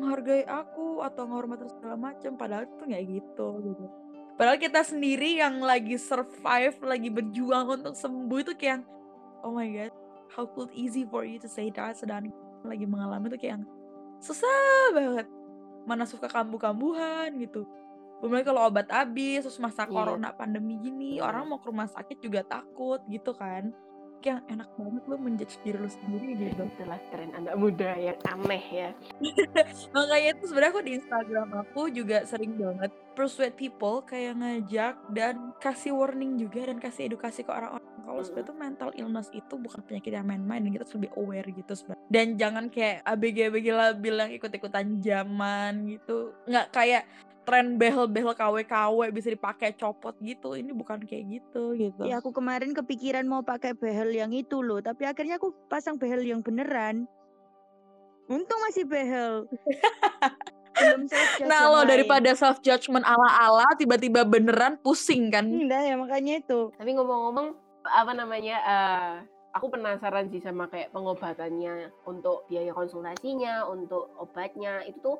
menghargai 0.00 0.48
aku 0.48 1.04
atau 1.04 1.28
menghormati 1.28 1.68
segala 1.68 2.00
macam. 2.00 2.40
Padahal 2.40 2.64
itu 2.64 2.82
nggak 2.88 3.04
gitu 3.04 3.48
gitu. 3.68 3.84
Padahal 4.40 4.56
kita 4.56 4.80
sendiri 4.86 5.42
yang 5.42 5.60
lagi 5.60 6.00
survive, 6.00 6.78
lagi 6.80 7.10
berjuang 7.10 7.82
untuk 7.82 7.98
sembuh 7.98 8.38
itu 8.38 8.54
kayak, 8.54 8.86
oh 9.42 9.50
my 9.50 9.66
god, 9.66 9.92
how 10.30 10.46
could 10.46 10.70
easy 10.72 11.02
for 11.04 11.26
you 11.26 11.42
to 11.42 11.50
say 11.50 11.68
that 11.74 11.98
sedang 11.98 12.30
lagi 12.62 12.86
mengalami 12.86 13.28
itu 13.28 13.38
kayak 13.44 13.66
susah 14.22 14.94
banget. 14.94 15.26
Mana 15.84 16.06
suka 16.06 16.30
kambuh-kambuhan 16.30 17.34
gitu. 17.42 17.66
Belum 18.18 18.32
lagi 18.34 18.46
kalau 18.50 18.66
obat 18.66 18.88
habis, 18.90 19.46
terus 19.46 19.62
masa 19.62 19.86
Iya. 19.86 19.94
corona 19.94 20.30
pandemi 20.34 20.74
gini, 20.82 21.22
orang 21.22 21.46
mau 21.46 21.62
ke 21.62 21.70
rumah 21.70 21.86
sakit 21.86 22.18
juga 22.18 22.42
takut 22.42 22.98
gitu 23.06 23.30
kan. 23.34 23.70
Kayak 24.18 24.50
enak 24.50 24.74
banget 24.74 25.02
lu 25.06 25.14
menjudge 25.14 25.54
diri 25.62 25.78
lu 25.78 25.86
sendiri 25.86 26.34
gitu. 26.34 26.66
Itulah 26.66 26.98
tren 27.14 27.30
anak 27.38 27.54
muda 27.54 27.94
yang 27.94 28.18
aneh 28.26 28.64
ya. 28.74 28.90
Makanya 29.94 30.28
itu 30.34 30.44
sebenarnya 30.50 30.72
aku 30.74 30.82
di 30.82 30.92
Instagram 30.98 31.48
aku 31.54 31.82
juga 31.94 32.26
sering 32.26 32.58
banget 32.58 32.90
persuade 33.14 33.54
people 33.54 34.02
kayak 34.02 34.34
ngajak 34.34 34.98
dan 35.14 35.54
kasih 35.62 35.94
warning 35.94 36.34
juga 36.34 36.66
dan 36.66 36.82
kasih 36.82 37.06
edukasi 37.06 37.46
ke 37.46 37.50
orang-orang 37.54 37.86
kalau 38.08 38.24
sebenarnya 38.24 38.48
tuh 38.48 38.56
mental 38.56 38.90
illness 38.96 39.28
itu 39.36 39.54
bukan 39.60 39.84
penyakit 39.84 40.16
yang 40.16 40.24
main-main 40.24 40.64
dan 40.64 40.70
kita 40.72 40.82
harus 40.88 40.96
lebih 40.96 41.12
aware 41.20 41.48
gitu 41.52 41.72
sebenarnya. 41.76 42.04
Dan 42.08 42.26
jangan 42.40 42.64
kayak 42.72 43.04
ABG-ABG 43.04 43.66
labil 43.68 44.14
yang 44.16 44.32
ikut-ikutan 44.32 44.86
zaman 45.04 45.72
gitu. 45.92 46.32
Nggak 46.48 46.66
kayak 46.72 47.02
tren 47.48 47.80
behel-behel 47.80 48.36
KW-KW 48.36 49.08
bisa 49.08 49.32
dipakai 49.32 49.72
copot 49.72 50.12
gitu. 50.20 50.52
Ini 50.52 50.76
bukan 50.76 51.00
kayak 51.00 51.24
gitu 51.40 51.72
gitu. 51.80 52.04
Ya 52.04 52.20
aku 52.20 52.28
kemarin 52.28 52.76
kepikiran 52.76 53.24
mau 53.24 53.40
pakai 53.40 53.72
behel 53.72 54.12
yang 54.12 54.28
itu 54.36 54.60
loh, 54.60 54.84
tapi 54.84 55.08
akhirnya 55.08 55.40
aku 55.40 55.56
pasang 55.72 55.96
behel 55.96 56.20
yang 56.20 56.44
beneran. 56.44 57.08
Untung 58.28 58.60
masih 58.68 58.84
behel. 58.84 59.48
Belum 60.78 61.10
Nah 61.48 61.72
lo 61.72 61.80
daripada 61.88 62.30
self 62.36 62.60
judgment 62.60 63.02
ala-ala 63.02 63.66
tiba-tiba 63.80 64.22
beneran 64.28 64.76
pusing 64.84 65.32
kan. 65.32 65.48
Enggak 65.48 65.88
ya 65.88 65.94
makanya 65.96 66.44
itu. 66.44 66.70
Tapi 66.76 66.90
ngomong-ngomong 66.94 67.56
apa 67.88 68.12
namanya? 68.12 68.56
eh, 68.62 69.12
aku 69.56 69.72
penasaran 69.72 70.28
sih 70.30 70.38
sama 70.38 70.70
kayak 70.70 70.92
pengobatannya 70.94 71.90
untuk 72.06 72.46
biaya 72.46 72.70
konsultasinya, 72.76 73.66
untuk 73.66 74.12
obatnya 74.20 74.84
itu 74.86 75.00
tuh 75.00 75.18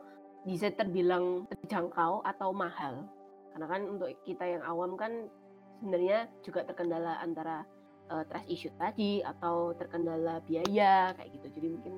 bisa 0.49 0.73
terbilang 0.73 1.45
terjangkau 1.53 2.25
atau 2.25 2.49
mahal. 2.57 3.05
Karena 3.53 3.67
kan 3.69 3.85
untuk 3.85 4.09
kita 4.25 4.49
yang 4.49 4.65
awam 4.65 4.97
kan 4.97 5.29
sebenarnya 5.77 6.33
juga 6.41 6.65
terkendala 6.65 7.21
antara 7.21 7.69
eh, 8.09 8.25
trust 8.33 8.49
issue 8.49 8.75
tadi 8.81 9.21
atau 9.21 9.77
terkendala 9.77 10.41
biaya 10.49 11.13
kayak 11.13 11.31
gitu. 11.37 11.47
Jadi 11.61 11.69
mungkin 11.69 11.95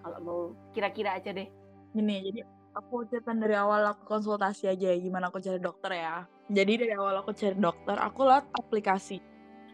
kalau 0.00 0.18
mau 0.24 0.40
kira-kira 0.72 1.20
aja 1.20 1.36
deh. 1.36 1.48
Gini, 1.92 2.24
jadi 2.24 2.40
aku 2.72 3.04
ceritain 3.10 3.36
dari 3.36 3.58
awal 3.58 3.84
aku 3.92 4.08
konsultasi 4.08 4.70
aja 4.70 4.94
ya, 4.94 4.96
gimana 4.96 5.28
aku 5.28 5.42
cari 5.42 5.60
dokter 5.60 5.92
ya. 6.00 6.24
Jadi 6.48 6.72
dari 6.86 6.94
awal 6.96 7.20
aku 7.20 7.36
cari 7.36 7.56
dokter, 7.58 7.96
aku 7.98 8.20
lihat 8.24 8.46
aplikasi. 8.56 9.18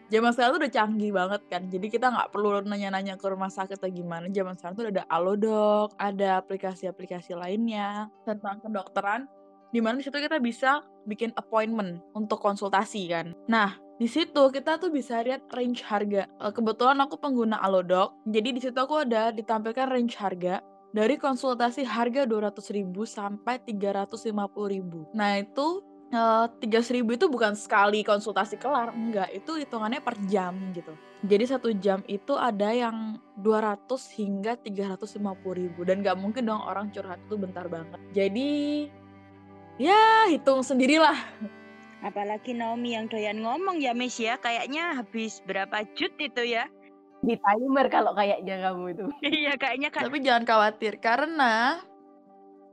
Zaman 0.06 0.30
sekarang 0.30 0.52
tuh 0.54 0.60
udah 0.62 0.74
canggih 0.74 1.10
banget 1.10 1.42
kan, 1.50 1.62
jadi 1.66 1.86
kita 1.90 2.06
nggak 2.14 2.30
perlu 2.30 2.62
nanya-nanya 2.62 3.18
ke 3.18 3.26
rumah 3.26 3.50
sakit 3.50 3.74
atau 3.74 3.90
gimana. 3.90 4.30
Zaman 4.30 4.54
sekarang 4.54 4.74
tuh 4.78 4.82
udah 4.86 4.94
ada 5.02 5.04
Alodoc, 5.10 5.88
ada 5.98 6.28
aplikasi-aplikasi 6.38 7.34
lainnya 7.34 8.06
tentang 8.22 8.62
kedokteran, 8.62 9.26
di 9.74 9.82
mana 9.82 9.98
situ 9.98 10.14
kita 10.14 10.38
bisa 10.38 10.86
bikin 11.10 11.34
appointment 11.34 11.98
untuk 12.14 12.38
konsultasi 12.38 13.10
kan. 13.10 13.34
Nah, 13.50 13.74
di 13.98 14.06
situ 14.06 14.46
kita 14.54 14.78
tuh 14.78 14.94
bisa 14.94 15.18
lihat 15.26 15.42
range 15.50 15.82
harga. 15.82 16.30
Eh, 16.30 16.52
Kebetulan 16.54 17.02
aku 17.02 17.18
pengguna 17.18 17.58
Alodoc, 17.58 18.14
jadi 18.30 18.54
di 18.54 18.60
situ 18.62 18.78
aku 18.78 19.02
ada 19.02 19.34
ditampilkan 19.34 19.90
range 19.90 20.14
harga 20.22 20.62
dari 20.94 21.18
konsultasi 21.18 21.82
harga 21.82 22.24
200.000 22.24 22.94
sampai 23.04 23.58
350.000. 23.58 25.10
Nah, 25.12 25.42
itu 25.42 25.82
eh, 26.12 26.46
300.000 26.62 27.02
itu 27.02 27.26
bukan 27.26 27.54
sekali 27.54 28.06
konsultasi 28.06 28.58
kelar, 28.60 28.94
enggak, 28.94 29.30
itu 29.34 29.58
hitungannya 29.58 30.02
per 30.02 30.14
jam 30.30 30.54
gitu. 30.76 30.94
Jadi 31.26 31.44
satu 31.48 31.72
jam 31.72 32.04
itu 32.06 32.36
ada 32.36 32.70
yang 32.70 33.18
200 33.40 33.88
hingga 34.14 34.54
350.000 34.60 35.74
dan 35.88 36.04
nggak 36.04 36.18
mungkin 36.20 36.46
dong 36.46 36.62
orang 36.62 36.92
curhat 36.92 37.18
itu 37.24 37.34
bentar 37.40 37.66
banget. 37.66 37.98
Jadi 38.12 38.86
ya 39.80 40.28
hitung 40.28 40.60
sendirilah. 40.60 41.16
Apalagi 42.04 42.52
Naomi 42.52 42.94
yang 42.94 43.08
doyan 43.08 43.40
ngomong 43.40 43.80
ya 43.80 43.96
Miss 43.96 44.20
ya, 44.20 44.36
kayaknya 44.36 45.00
habis 45.00 45.40
berapa 45.48 45.82
jut 45.96 46.12
itu 46.20 46.42
ya. 46.44 46.68
Di 47.24 47.34
timer 47.40 47.88
kalau 47.88 48.12
kayaknya 48.12 48.60
kamu 48.62 48.84
itu. 48.92 49.04
Iya 49.42 49.52
kayaknya 49.56 49.88
kan. 49.90 50.06
Tapi 50.06 50.20
jangan 50.22 50.44
khawatir 50.44 51.00
karena 51.00 51.80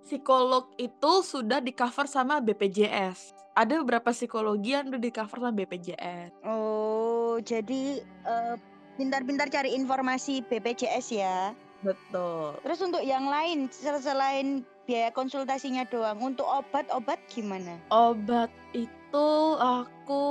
psikolog 0.04 0.68
itu 0.76 1.12
sudah 1.24 1.64
di 1.64 1.72
cover 1.72 2.06
sama 2.06 2.44
BPJS. 2.44 3.34
Ada 3.56 3.80
beberapa 3.82 4.12
psikologi 4.12 4.76
yang 4.76 4.92
udah 4.92 5.02
di 5.02 5.12
cover 5.14 5.38
sama 5.40 5.54
BPJS. 5.56 6.44
Oh, 6.44 7.40
jadi 7.42 8.04
eh, 8.04 8.56
pintar-pintar 9.00 9.50
cari 9.50 9.74
informasi 9.74 10.44
BPJS 10.46 11.08
ya. 11.16 11.56
Betul. 11.84 12.60
Terus 12.64 12.80
untuk 12.80 13.04
yang 13.04 13.28
lain 13.28 13.68
sel- 13.72 14.00
selain 14.04 14.64
biaya 14.88 15.12
konsultasinya 15.12 15.88
doang, 15.88 16.20
untuk 16.20 16.48
obat-obat 16.48 17.20
gimana? 17.32 17.80
Obat 17.92 18.52
itu 18.72 19.30
aku 19.60 20.24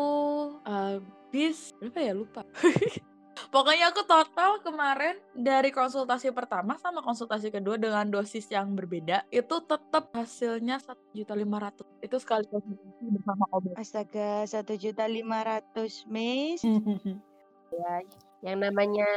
habis 0.64 1.72
berapa 1.80 1.98
ya 2.00 2.12
lupa. 2.16 2.42
Pokoknya 3.50 3.90
aku 3.90 4.04
total 4.06 4.60
kemarin 4.62 5.16
dari 5.34 5.72
konsultasi 5.74 6.30
pertama 6.30 6.76
sama 6.78 7.00
konsultasi 7.02 7.48
kedua 7.50 7.80
dengan 7.80 8.06
dosis 8.06 8.46
yang 8.52 8.76
berbeda 8.76 9.24
itu 9.32 9.56
tetap 9.64 10.12
hasilnya 10.14 10.78
satu 10.78 11.02
juta 11.16 11.34
lima 11.34 11.58
ratus 11.58 11.86
itu 12.04 12.16
sekali 12.20 12.44
konsultasi 12.46 13.04
bersama 13.10 13.44
obat. 13.50 13.74
Astaga, 13.80 14.44
satu 14.46 14.76
juta 14.78 15.04
lima 15.08 15.42
ratus 15.42 16.04
Miss. 16.06 16.62
Ya, 17.72 18.04
yang 18.44 18.60
namanya 18.60 19.08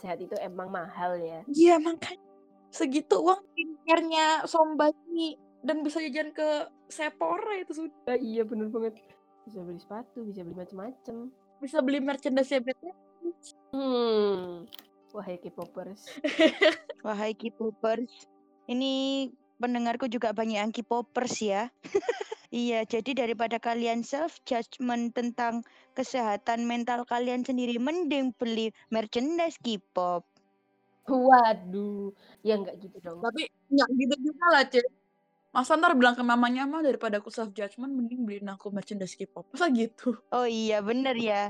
sehat 0.00 0.16
itu 0.24 0.32
emang 0.40 0.72
mahal 0.72 1.20
ya. 1.20 1.44
Iya 1.44 1.76
makanya 1.76 2.24
segitu 2.72 3.20
uang 3.20 3.44
skincare-nya 3.52 4.48
Sombani 4.48 5.36
dan 5.60 5.84
bisa 5.84 6.00
jajan 6.00 6.32
ke 6.32 6.72
Sephora 6.88 7.60
itu 7.60 7.84
sudah 7.84 8.16
iya 8.16 8.48
bener 8.48 8.72
banget. 8.72 8.96
Bisa 9.44 9.60
beli 9.60 9.76
sepatu, 9.76 10.24
bisa 10.24 10.40
beli 10.40 10.56
macem-macem. 10.56 11.16
bisa 11.58 11.82
beli 11.82 11.98
merchandise 11.98 12.54
BTS. 12.64 13.07
Hmm. 13.72 14.64
Wahai 15.12 15.40
K-popers. 15.40 16.04
Wahai 17.06 17.32
K-popers, 17.32 18.28
ini 18.68 19.28
pendengarku 19.56 20.06
juga 20.06 20.36
banyak 20.36 20.60
yang 20.60 20.72
K-popers 20.72 21.40
ya. 21.40 21.62
iya, 22.52 22.84
jadi 22.84 23.24
daripada 23.26 23.56
kalian 23.56 24.04
self 24.04 24.38
judgment 24.44 25.16
tentang 25.16 25.64
kesehatan 25.96 26.68
mental 26.68 27.08
kalian 27.08 27.42
sendiri, 27.42 27.80
mending 27.80 28.36
beli 28.36 28.70
merchandise 28.92 29.56
K-pop. 29.64 30.28
Waduh, 31.08 32.12
ya 32.44 32.60
nggak 32.60 32.76
gitu 32.84 32.96
dong. 33.00 33.24
Tapi 33.24 33.48
nggak 33.72 33.88
gitu 33.96 34.14
juga 34.28 34.44
lah 34.52 34.64
cuy. 34.68 34.84
Masa 35.48 35.80
ntar 35.80 35.96
bilang 35.96 36.12
ke 36.12 36.20
mamanya 36.20 36.68
mah 36.68 36.84
daripada 36.84 37.16
aku 37.24 37.32
self 37.32 37.56
judgment 37.56 37.96
mending 37.96 38.28
beliin 38.28 38.52
aku 38.52 38.68
merchandise 38.68 39.16
K-pop. 39.16 39.48
Masa 39.48 39.72
gitu? 39.72 40.20
Oh 40.28 40.44
iya, 40.44 40.84
bener 40.84 41.16
ya. 41.16 41.48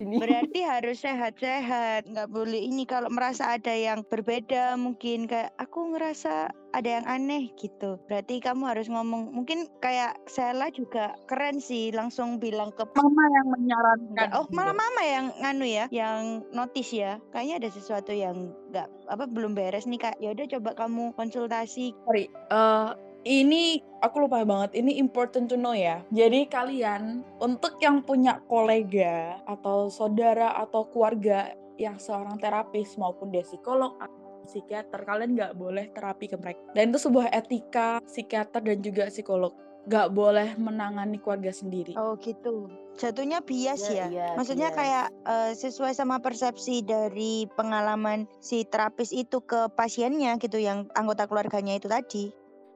Berarti 0.00 0.64
harus 0.64 1.04
sehat-sehat, 1.04 2.08
nggak 2.08 2.32
boleh 2.32 2.56
ini 2.56 2.88
kalau 2.88 3.12
merasa 3.12 3.52
ada 3.52 3.72
yang 3.72 4.00
berbeda 4.08 4.80
mungkin 4.80 5.28
kayak 5.28 5.52
aku 5.60 5.92
ngerasa 5.92 6.48
ada 6.72 6.88
yang 6.88 7.06
aneh 7.06 7.52
gitu. 7.60 8.00
Berarti 8.08 8.40
kamu 8.40 8.64
harus 8.64 8.88
ngomong 8.88 9.30
mungkin 9.30 9.68
kayak 9.84 10.16
Sela 10.24 10.72
juga 10.72 11.12
keren 11.28 11.60
sih 11.60 11.92
langsung 11.92 12.40
bilang 12.40 12.72
ke 12.72 12.88
Mama 12.96 13.24
yang 13.36 13.46
menyarankan. 13.52 14.28
Oh, 14.32 14.48
malah 14.50 14.74
mama 14.74 15.02
yang 15.04 15.26
nganu 15.44 15.66
ya, 15.68 15.84
yang 15.92 16.42
notice 16.50 16.90
ya. 16.96 17.20
Kayaknya 17.30 17.54
ada 17.60 17.68
sesuatu 17.70 18.12
yang 18.16 18.56
nggak 18.72 18.88
apa 19.12 19.24
belum 19.28 19.52
beres 19.52 19.84
nih 19.84 20.00
kak. 20.00 20.16
Ya 20.18 20.32
udah 20.32 20.48
coba 20.58 20.70
kamu 20.74 21.12
konsultasi. 21.14 21.92
Sorry, 22.08 22.26
eh, 22.32 22.88
ini 23.24 23.80
aku 24.00 24.28
lupa 24.28 24.44
banget. 24.44 24.76
Ini 24.76 25.00
important 25.00 25.48
to 25.48 25.56
know 25.56 25.72
ya. 25.72 26.04
Jadi 26.12 26.46
kalian 26.46 27.24
untuk 27.40 27.80
yang 27.80 28.04
punya 28.04 28.38
kolega 28.46 29.40
atau 29.48 29.88
saudara 29.88 30.54
atau 30.60 30.86
keluarga 30.92 31.52
yang 31.80 31.98
seorang 31.98 32.38
terapis 32.38 32.94
maupun 33.00 33.34
dia 33.34 33.42
psikolog 33.42 33.96
psikiater, 34.44 35.08
kalian 35.08 35.34
nggak 35.34 35.56
boleh 35.56 35.88
terapi 35.90 36.28
ke 36.28 36.36
mereka. 36.36 36.60
Dan 36.76 36.92
itu 36.92 37.00
sebuah 37.00 37.32
etika 37.32 37.98
psikiater 38.04 38.60
dan 38.60 38.78
juga 38.84 39.08
psikolog. 39.08 39.52
nggak 39.84 40.16
boleh 40.16 40.56
menangani 40.56 41.20
keluarga 41.20 41.52
sendiri. 41.52 41.92
Oh 42.00 42.16
gitu. 42.16 42.72
Jatuhnya 42.96 43.44
bias 43.44 43.84
Iya, 43.92 43.92
ya. 43.92 44.06
iya, 44.08 44.28
Maksudnya 44.32 44.72
bias. 44.72 44.78
kayak 44.80 45.06
eh, 45.28 45.52
sesuai 45.60 45.92
sama 45.92 46.24
persepsi 46.24 46.80
dari 46.80 47.44
pengalaman 47.52 48.24
si 48.40 48.64
terapis 48.64 49.12
itu 49.12 49.44
ke 49.44 49.68
pasiennya 49.76 50.40
gitu 50.40 50.56
yang 50.56 50.88
anggota 50.96 51.28
keluarganya 51.28 51.76
itu 51.76 51.84
tadi. 51.92 52.32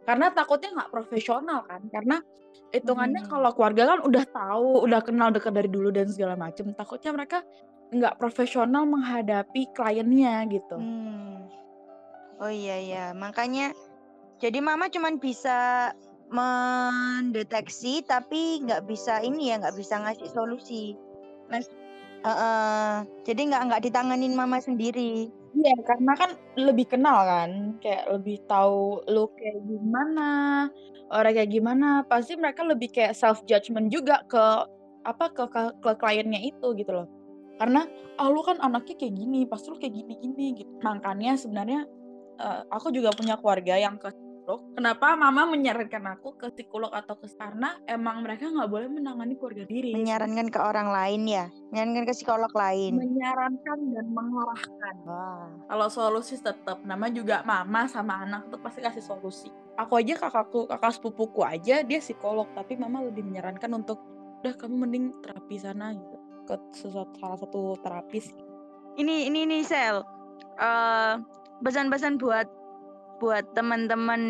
Karena 0.08 0.32
takutnya 0.32 0.72
nggak 0.72 0.88
profesional 0.88 1.68
kan. 1.68 1.84
Karena 1.92 2.16
hitungannya 2.72 3.28
Hmm. 3.28 3.30
kalau 3.36 3.50
keluarga 3.52 3.92
kan 3.92 3.98
udah 4.08 4.24
tahu, 4.24 4.88
udah 4.88 5.00
kenal 5.04 5.28
dekat 5.28 5.52
dari 5.52 5.68
dulu 5.68 5.92
dan 5.92 6.08
segala 6.08 6.32
macem. 6.32 6.72
Takutnya 6.72 7.12
mereka 7.12 7.44
nggak 7.92 8.16
profesional 8.16 8.88
menghadapi 8.88 9.68
kliennya 9.76 10.48
gitu. 10.48 10.80
Hmm. 10.80 11.44
Oh 12.40 12.48
iya 12.48 12.80
ya, 12.80 13.04
makanya 13.12 13.76
jadi 14.40 14.62
mama 14.64 14.88
cuman 14.88 15.20
bisa 15.20 15.90
mendeteksi 16.28 18.04
tapi 18.04 18.62
nggak 18.64 18.86
bisa 18.88 19.20
ini 19.20 19.52
ya 19.52 19.60
nggak 19.60 19.76
bisa 19.76 20.00
ngasih 20.00 20.28
solusi. 20.32 20.96
Mas, 21.52 21.68
Eh, 22.18 22.26
eh, 22.26 22.96
jadi 23.22 23.40
nggak 23.46 23.62
nggak 23.70 23.82
ditanganin 23.86 24.34
mama 24.34 24.58
sendiri. 24.58 25.30
Iya, 25.56 25.72
karena 25.88 26.12
kan 26.20 26.30
lebih 26.60 26.86
kenal 26.92 27.18
kan, 27.24 27.50
kayak 27.80 28.04
lebih 28.12 28.36
tahu 28.44 29.00
lu 29.08 29.32
kayak 29.32 29.58
gimana, 29.64 30.22
orang 31.08 31.32
kayak 31.36 31.50
gimana. 31.56 31.86
Pasti 32.04 32.36
mereka 32.36 32.62
lebih 32.68 32.88
kayak 32.92 33.16
self 33.16 33.40
judgment 33.48 33.88
juga 33.88 34.20
ke 34.28 34.38
apa 35.08 35.24
ke, 35.32 35.42
ke 35.48 35.62
ke 35.80 35.90
kliennya 35.96 36.40
itu 36.44 36.66
gitu 36.76 36.92
loh. 36.92 37.06
Karena 37.56 37.88
ah 38.20 38.28
lu 38.28 38.44
kan 38.44 38.60
anaknya 38.60 38.94
kayak 39.00 39.14
gini, 39.16 39.48
pasti 39.48 39.72
lu 39.72 39.80
kayak 39.80 39.94
gini-gini 39.96 40.44
gitu. 40.60 40.72
Makanya 40.84 41.32
sebenarnya 41.40 41.80
eh, 42.40 42.60
aku 42.68 42.92
juga 42.92 43.10
punya 43.16 43.40
keluarga 43.40 43.74
yang 43.80 43.96
ke 43.96 44.12
psikolog. 44.48 44.72
Kenapa 44.72 45.12
mama 45.12 45.42
menyarankan 45.52 46.04
aku 46.16 46.40
ke 46.40 46.48
psikolog 46.56 46.88
atau 46.96 47.20
ke 47.20 47.28
karena 47.36 47.76
emang 47.84 48.24
mereka 48.24 48.48
nggak 48.48 48.70
boleh 48.72 48.88
menangani 48.88 49.36
keluarga 49.36 49.68
diri. 49.68 49.92
Menyarankan 49.92 50.48
ke 50.48 50.56
orang 50.56 50.88
lain 50.88 51.28
ya, 51.28 51.52
menyarankan 51.68 52.04
ke 52.08 52.14
psikolog 52.16 52.52
lain. 52.56 52.96
menyarankan 52.96 53.78
dan 53.92 54.06
mengarahkan. 54.08 54.94
Wah. 55.04 55.52
Kalau 55.68 55.88
solusi 55.92 56.40
tetap 56.40 56.80
nama 56.88 57.12
juga 57.12 57.44
mama 57.44 57.84
sama 57.92 58.24
anak 58.24 58.48
tuh 58.48 58.60
pasti 58.64 58.80
kasih 58.80 59.04
solusi. 59.04 59.52
Aku 59.76 60.00
aja 60.00 60.16
kakakku, 60.16 60.64
kakak 60.64 60.96
sepupuku 60.96 61.44
aja 61.44 61.84
dia 61.84 62.00
psikolog, 62.00 62.48
tapi 62.56 62.80
mama 62.80 63.04
lebih 63.04 63.28
menyarankan 63.28 63.68
untuk 63.76 64.00
udah 64.40 64.54
kamu 64.56 64.74
mending 64.88 65.04
terapi 65.20 65.60
sana 65.60 65.92
gitu 65.92 66.16
ke 66.48 66.56
sesuatu 66.72 67.12
salah 67.20 67.36
satu 67.36 67.76
terapis. 67.84 68.32
Ini 68.96 69.28
ini 69.28 69.44
ini 69.44 69.60
sel. 69.60 70.02
Eh, 70.58 71.14
pesan-pesan 71.62 72.18
buat 72.18 72.57
buat 73.18 73.44
teman-teman 73.54 74.22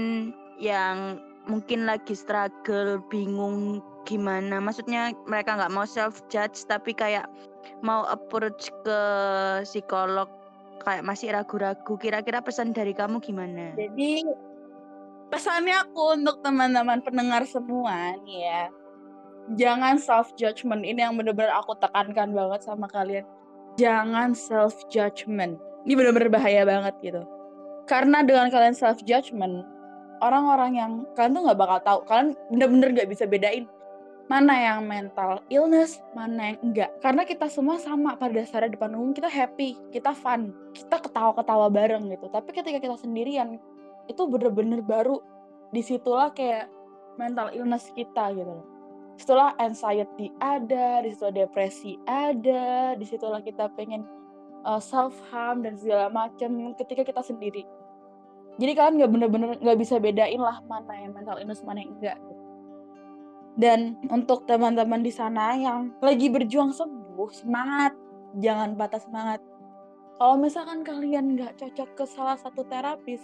yang 0.59 1.21
mungkin 1.49 1.89
lagi 1.89 2.13
struggle, 2.13 3.01
bingung 3.09 3.81
gimana. 4.05 4.61
Maksudnya 4.61 5.13
mereka 5.29 5.57
nggak 5.57 5.73
mau 5.73 5.85
self 5.89 6.21
judge 6.33 6.65
tapi 6.69 6.93
kayak 6.93 7.29
mau 7.85 8.05
approach 8.09 8.73
ke 8.85 9.01
psikolog 9.65 10.29
kayak 10.85 11.05
masih 11.05 11.33
ragu-ragu. 11.33 11.95
Kira-kira 12.01 12.41
pesan 12.41 12.73
dari 12.73 12.97
kamu 12.97 13.21
gimana? 13.21 13.77
Jadi 13.77 14.25
pesannya 15.29 15.85
aku 15.85 16.17
untuk 16.17 16.41
teman-teman 16.41 17.05
pendengar 17.05 17.45
semua 17.45 18.17
nih 18.25 18.41
ya. 18.49 18.63
Jangan 19.57 19.97
self 19.97 20.33
judgment. 20.37 20.85
Ini 20.85 21.09
yang 21.09 21.17
bener-bener 21.17 21.53
aku 21.57 21.77
tekankan 21.81 22.37
banget 22.37 22.61
sama 22.65 22.85
kalian. 22.89 23.25
Jangan 23.81 24.37
self 24.37 24.77
judgment. 24.93 25.57
Ini 25.89 25.97
bener-bener 25.97 26.29
bahaya 26.29 26.69
banget 26.69 26.95
gitu. 27.01 27.25
Karena 27.89 28.21
dengan 28.21 28.53
kalian 28.53 28.77
self 28.77 29.01
judgment, 29.03 29.65
orang-orang 30.21 30.77
yang 30.77 30.93
kalian 31.17 31.35
tuh 31.35 31.43
nggak 31.49 31.59
bakal 31.59 31.79
tahu. 31.81 31.99
Kalian 32.05 32.29
bener-bener 32.53 32.89
nggak 32.95 33.11
bisa 33.11 33.25
bedain 33.25 33.65
mana 34.29 34.53
yang 34.53 34.85
mental 34.85 35.41
illness, 35.49 36.05
mana 36.13 36.53
yang 36.53 36.59
enggak. 36.61 36.93
Karena 37.01 37.25
kita 37.25 37.49
semua 37.49 37.81
sama 37.81 38.13
pada 38.21 38.37
dasarnya 38.37 38.77
depan 38.77 38.93
umum 38.93 39.17
kita 39.17 39.27
happy, 39.27 39.81
kita 39.89 40.13
fun, 40.13 40.53
kita 40.77 41.01
ketawa-ketawa 41.01 41.73
bareng 41.73 42.13
gitu. 42.13 42.29
Tapi 42.29 42.53
ketika 42.53 42.77
kita 42.77 42.97
sendirian, 43.01 43.57
itu 44.05 44.23
bener-bener 44.29 44.85
baru 44.85 45.25
di 45.73 45.81
situlah 45.81 46.29
kayak 46.37 46.69
mental 47.17 47.49
illness 47.57 47.89
kita 47.97 48.37
gitu 48.37 48.53
loh. 48.53 48.69
Di 49.17 49.25
situlah 49.25 49.57
anxiety 49.57 50.29
ada, 50.45 51.01
di 51.01 51.09
situlah 51.17 51.35
depresi 51.35 51.97
ada, 52.05 52.93
di 53.01 53.05
situlah 53.09 53.41
kita 53.41 53.73
pengen 53.81 54.05
self 54.77 55.17
harm 55.33 55.65
dan 55.65 55.81
segala 55.81 56.13
macam 56.13 56.77
ketika 56.77 57.01
kita 57.01 57.25
sendiri. 57.25 57.65
Jadi 58.59 58.73
kalian 58.75 58.95
nggak 58.99 59.11
bener-bener 59.15 59.49
nggak 59.63 59.79
bisa 59.79 60.03
bedain 60.03 60.43
lah 60.43 60.59
mana 60.67 60.91
yang 60.99 61.15
mental 61.15 61.39
illness 61.39 61.63
mana 61.63 61.79
yang 61.87 61.95
enggak. 61.95 62.19
Dan 63.59 63.99
untuk 64.11 64.47
teman-teman 64.47 65.03
di 65.03 65.11
sana 65.11 65.55
yang 65.59 65.95
lagi 65.99 66.31
berjuang 66.31 66.71
sembuh, 66.71 67.31
semangat, 67.35 67.95
jangan 68.39 68.75
patah 68.79 69.03
semangat. 69.03 69.41
Kalau 70.19 70.35
misalkan 70.39 70.83
kalian 70.83 71.39
nggak 71.39 71.59
cocok 71.59 71.91
ke 71.95 72.05
salah 72.07 72.39
satu 72.39 72.67
terapis, 72.67 73.23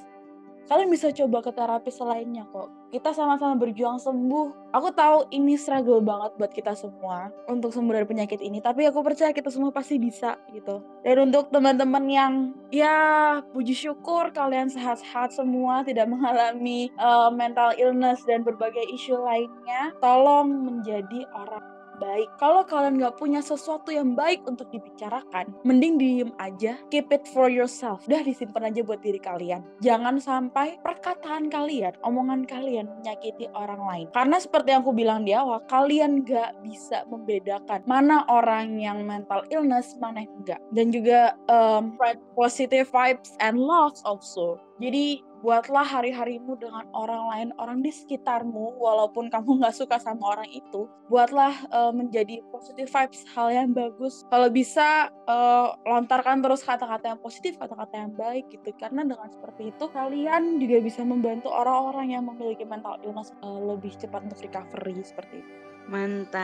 kalian 0.68 0.88
bisa 0.88 1.12
coba 1.12 1.44
ke 1.44 1.50
terapis 1.52 2.00
lainnya 2.00 2.46
kok. 2.48 2.72
Kita 2.94 3.10
sama-sama 3.10 3.58
berjuang 3.58 3.98
sembuh. 3.98 4.70
Aku 4.70 4.94
tahu 4.94 5.26
ini 5.34 5.58
struggle 5.58 5.98
banget 5.98 6.38
buat 6.38 6.52
kita 6.54 6.78
semua 6.78 7.28
untuk 7.50 7.74
sembuh 7.74 7.90
dari 7.90 8.06
penyakit 8.06 8.38
ini, 8.38 8.62
tapi 8.62 8.86
aku 8.86 9.02
percaya 9.02 9.34
kita 9.34 9.50
semua 9.50 9.74
pasti 9.74 9.98
bisa 9.98 10.38
gitu. 10.54 10.78
Dan 11.02 11.30
untuk 11.30 11.50
teman-teman 11.50 12.04
yang 12.06 12.32
ya 12.70 13.42
puji 13.50 13.74
syukur 13.74 14.30
kalian 14.30 14.70
sehat-sehat 14.70 15.34
semua, 15.34 15.82
tidak 15.82 16.06
mengalami 16.06 16.94
uh, 17.02 17.34
mental 17.34 17.74
illness 17.74 18.22
dan 18.22 18.46
berbagai 18.46 18.86
isu 18.94 19.18
lainnya, 19.18 19.90
tolong 19.98 20.50
menjadi 20.54 21.26
orang 21.34 21.73
baik. 21.98 22.28
Kalau 22.38 22.62
kalian 22.66 22.98
nggak 23.00 23.16
punya 23.18 23.40
sesuatu 23.40 23.90
yang 23.90 24.14
baik 24.18 24.42
untuk 24.46 24.70
dibicarakan, 24.70 25.52
mending 25.62 25.98
diem 25.98 26.30
aja, 26.40 26.78
keep 26.88 27.10
it 27.14 27.26
for 27.30 27.46
yourself. 27.50 28.04
Udah 28.06 28.22
disimpan 28.22 28.70
aja 28.70 28.80
buat 28.82 29.00
diri 29.02 29.20
kalian. 29.20 29.62
Jangan 29.80 30.18
sampai 30.18 30.78
perkataan 30.80 31.48
kalian, 31.48 31.94
omongan 32.02 32.46
kalian 32.48 32.90
menyakiti 33.00 33.50
orang 33.54 33.82
lain. 33.82 34.06
Karena 34.12 34.36
seperti 34.38 34.74
yang 34.74 34.82
aku 34.82 34.94
bilang 34.94 35.22
di 35.26 35.32
awal, 35.36 35.62
kalian 35.70 36.24
nggak 36.24 36.62
bisa 36.64 37.06
membedakan 37.10 37.82
mana 37.84 38.24
orang 38.30 38.78
yang 38.80 39.02
mental 39.04 39.44
illness, 39.50 39.94
mana 40.00 40.24
yang 40.24 40.34
enggak. 40.42 40.60
Dan 40.72 40.86
juga 40.90 41.36
um, 41.50 41.94
positive 42.34 42.88
vibes 42.90 43.34
and 43.42 43.58
love 43.60 43.96
also. 44.04 44.58
Jadi 44.82 45.22
buatlah 45.44 45.84
hari-harimu 45.84 46.56
dengan 46.56 46.88
orang 46.96 47.28
lain, 47.28 47.48
orang 47.60 47.84
di 47.84 47.92
sekitarmu, 47.92 48.80
walaupun 48.80 49.28
kamu 49.28 49.60
nggak 49.60 49.76
suka 49.76 50.00
sama 50.00 50.32
orang 50.32 50.48
itu, 50.48 50.88
buatlah 51.12 51.52
uh, 51.68 51.92
menjadi 51.92 52.40
positive 52.48 52.88
vibes, 52.88 53.28
hal 53.36 53.52
yang 53.52 53.76
bagus. 53.76 54.24
Kalau 54.32 54.48
bisa 54.48 55.12
uh, 55.28 55.76
lontarkan 55.84 56.40
terus 56.40 56.64
kata-kata 56.64 57.12
yang 57.12 57.20
positif, 57.20 57.60
kata-kata 57.60 57.92
yang 57.92 58.16
baik 58.16 58.48
gitu. 58.48 58.72
Karena 58.80 59.04
dengan 59.04 59.28
seperti 59.28 59.68
itu 59.68 59.84
kalian 59.92 60.56
juga 60.56 60.80
bisa 60.80 61.04
membantu 61.04 61.52
orang-orang 61.52 62.16
yang 62.16 62.24
memiliki 62.24 62.64
mental 62.64 62.96
illness 63.04 63.36
uh, 63.44 63.60
lebih 63.60 63.92
cepat 64.00 64.24
untuk 64.24 64.40
recovery 64.40 64.96
seperti 65.04 65.44
itu. 65.44 65.52
Mantap. 65.84 66.40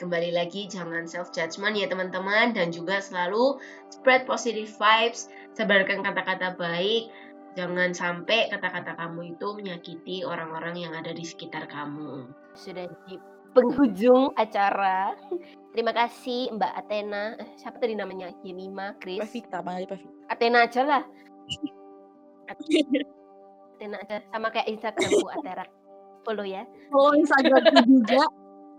Kembali 0.00 0.32
lagi 0.32 0.64
jangan 0.72 1.04
self 1.04 1.36
judgment 1.36 1.76
ya 1.76 1.84
teman-teman 1.84 2.56
dan 2.56 2.72
juga 2.72 3.04
selalu 3.04 3.60
spread 3.92 4.24
positive 4.24 4.72
vibes, 4.80 5.28
sebarkan 5.52 6.00
kata-kata 6.00 6.56
baik. 6.56 7.12
Jangan 7.54 7.94
sampai 7.94 8.50
kata-kata 8.50 8.98
kamu 8.98 9.38
itu 9.38 9.46
menyakiti 9.54 10.26
orang-orang 10.26 10.74
yang 10.74 10.92
ada 10.94 11.14
di 11.14 11.22
sekitar 11.22 11.70
kamu. 11.70 12.26
Sudah 12.58 12.90
di 13.06 13.14
penghujung 13.54 14.34
acara. 14.34 15.14
Terima 15.70 15.94
kasih 15.94 16.50
Mbak 16.58 16.72
Athena. 16.74 17.38
Eh, 17.38 17.48
siapa 17.54 17.78
tadi 17.78 17.94
namanya? 17.94 18.34
Yemima, 18.42 18.98
Chris. 18.98 19.22
Pevita, 19.22 19.62
panggil 19.62 19.86
Pevita. 19.86 20.10
Athena 20.26 20.66
aja 20.66 20.82
lah. 20.82 21.02
Athena 22.50 23.96
aja. 24.02 24.16
Sama 24.34 24.50
kayak 24.50 24.68
Instagramku 24.74 25.28
Atera. 25.30 25.64
Follow 26.26 26.42
ya. 26.42 26.66
Follow 26.90 27.14
Instagramku 27.14 27.78
juga 27.86 28.26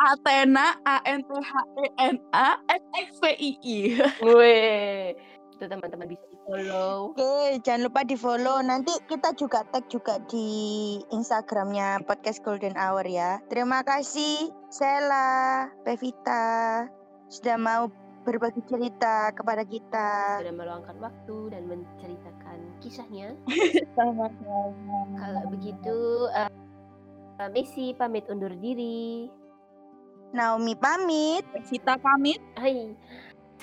Athena 0.04 0.76
A 0.84 1.00
N 1.08 1.24
T 1.24 1.32
H 1.32 1.52
E 1.80 1.88
N 2.12 2.16
A 2.36 2.60
S 2.68 2.84
X 3.00 3.08
V 3.24 3.26
I 3.40 3.52
I. 3.64 3.80
Weh. 4.20 5.16
Itu 5.56 5.72
teman-teman 5.72 6.12
bisa 6.12 6.28
di 6.28 6.38
follow. 6.44 7.16
Oke, 7.16 7.64
jangan 7.64 7.88
lupa 7.88 8.04
di 8.04 8.20
follow. 8.20 8.60
Nanti 8.60 8.92
kita 9.08 9.32
juga 9.40 9.64
tag 9.72 9.88
juga 9.88 10.20
di 10.28 11.00
Instagramnya 11.16 12.04
podcast 12.04 12.44
Golden 12.44 12.76
Hour 12.76 13.08
ya. 13.08 13.40
Terima 13.48 13.80
kasih 13.88 14.52
Sela, 14.68 15.72
Pevita 15.88 16.84
sudah 17.32 17.56
mau 17.56 17.88
berbagi 18.28 18.62
cerita 18.68 19.32
kepada 19.32 19.64
kita. 19.64 20.44
Sudah 20.44 20.56
meluangkan 20.60 20.98
waktu 21.00 21.38
dan 21.56 21.64
menceritakan 21.72 22.58
kisahnya. 22.82 23.32
Sama-sama. 23.98 25.00
Kalau 25.16 25.44
begitu, 25.56 25.98
uh, 26.36 26.52
Messi 27.54 27.96
pamit 27.96 28.28
undur 28.28 28.52
diri. 28.60 29.32
Naomi 30.36 30.76
pamit. 30.76 31.48
Pevita 31.54 31.96
pamit. 31.96 32.42
Hai. 32.60 32.92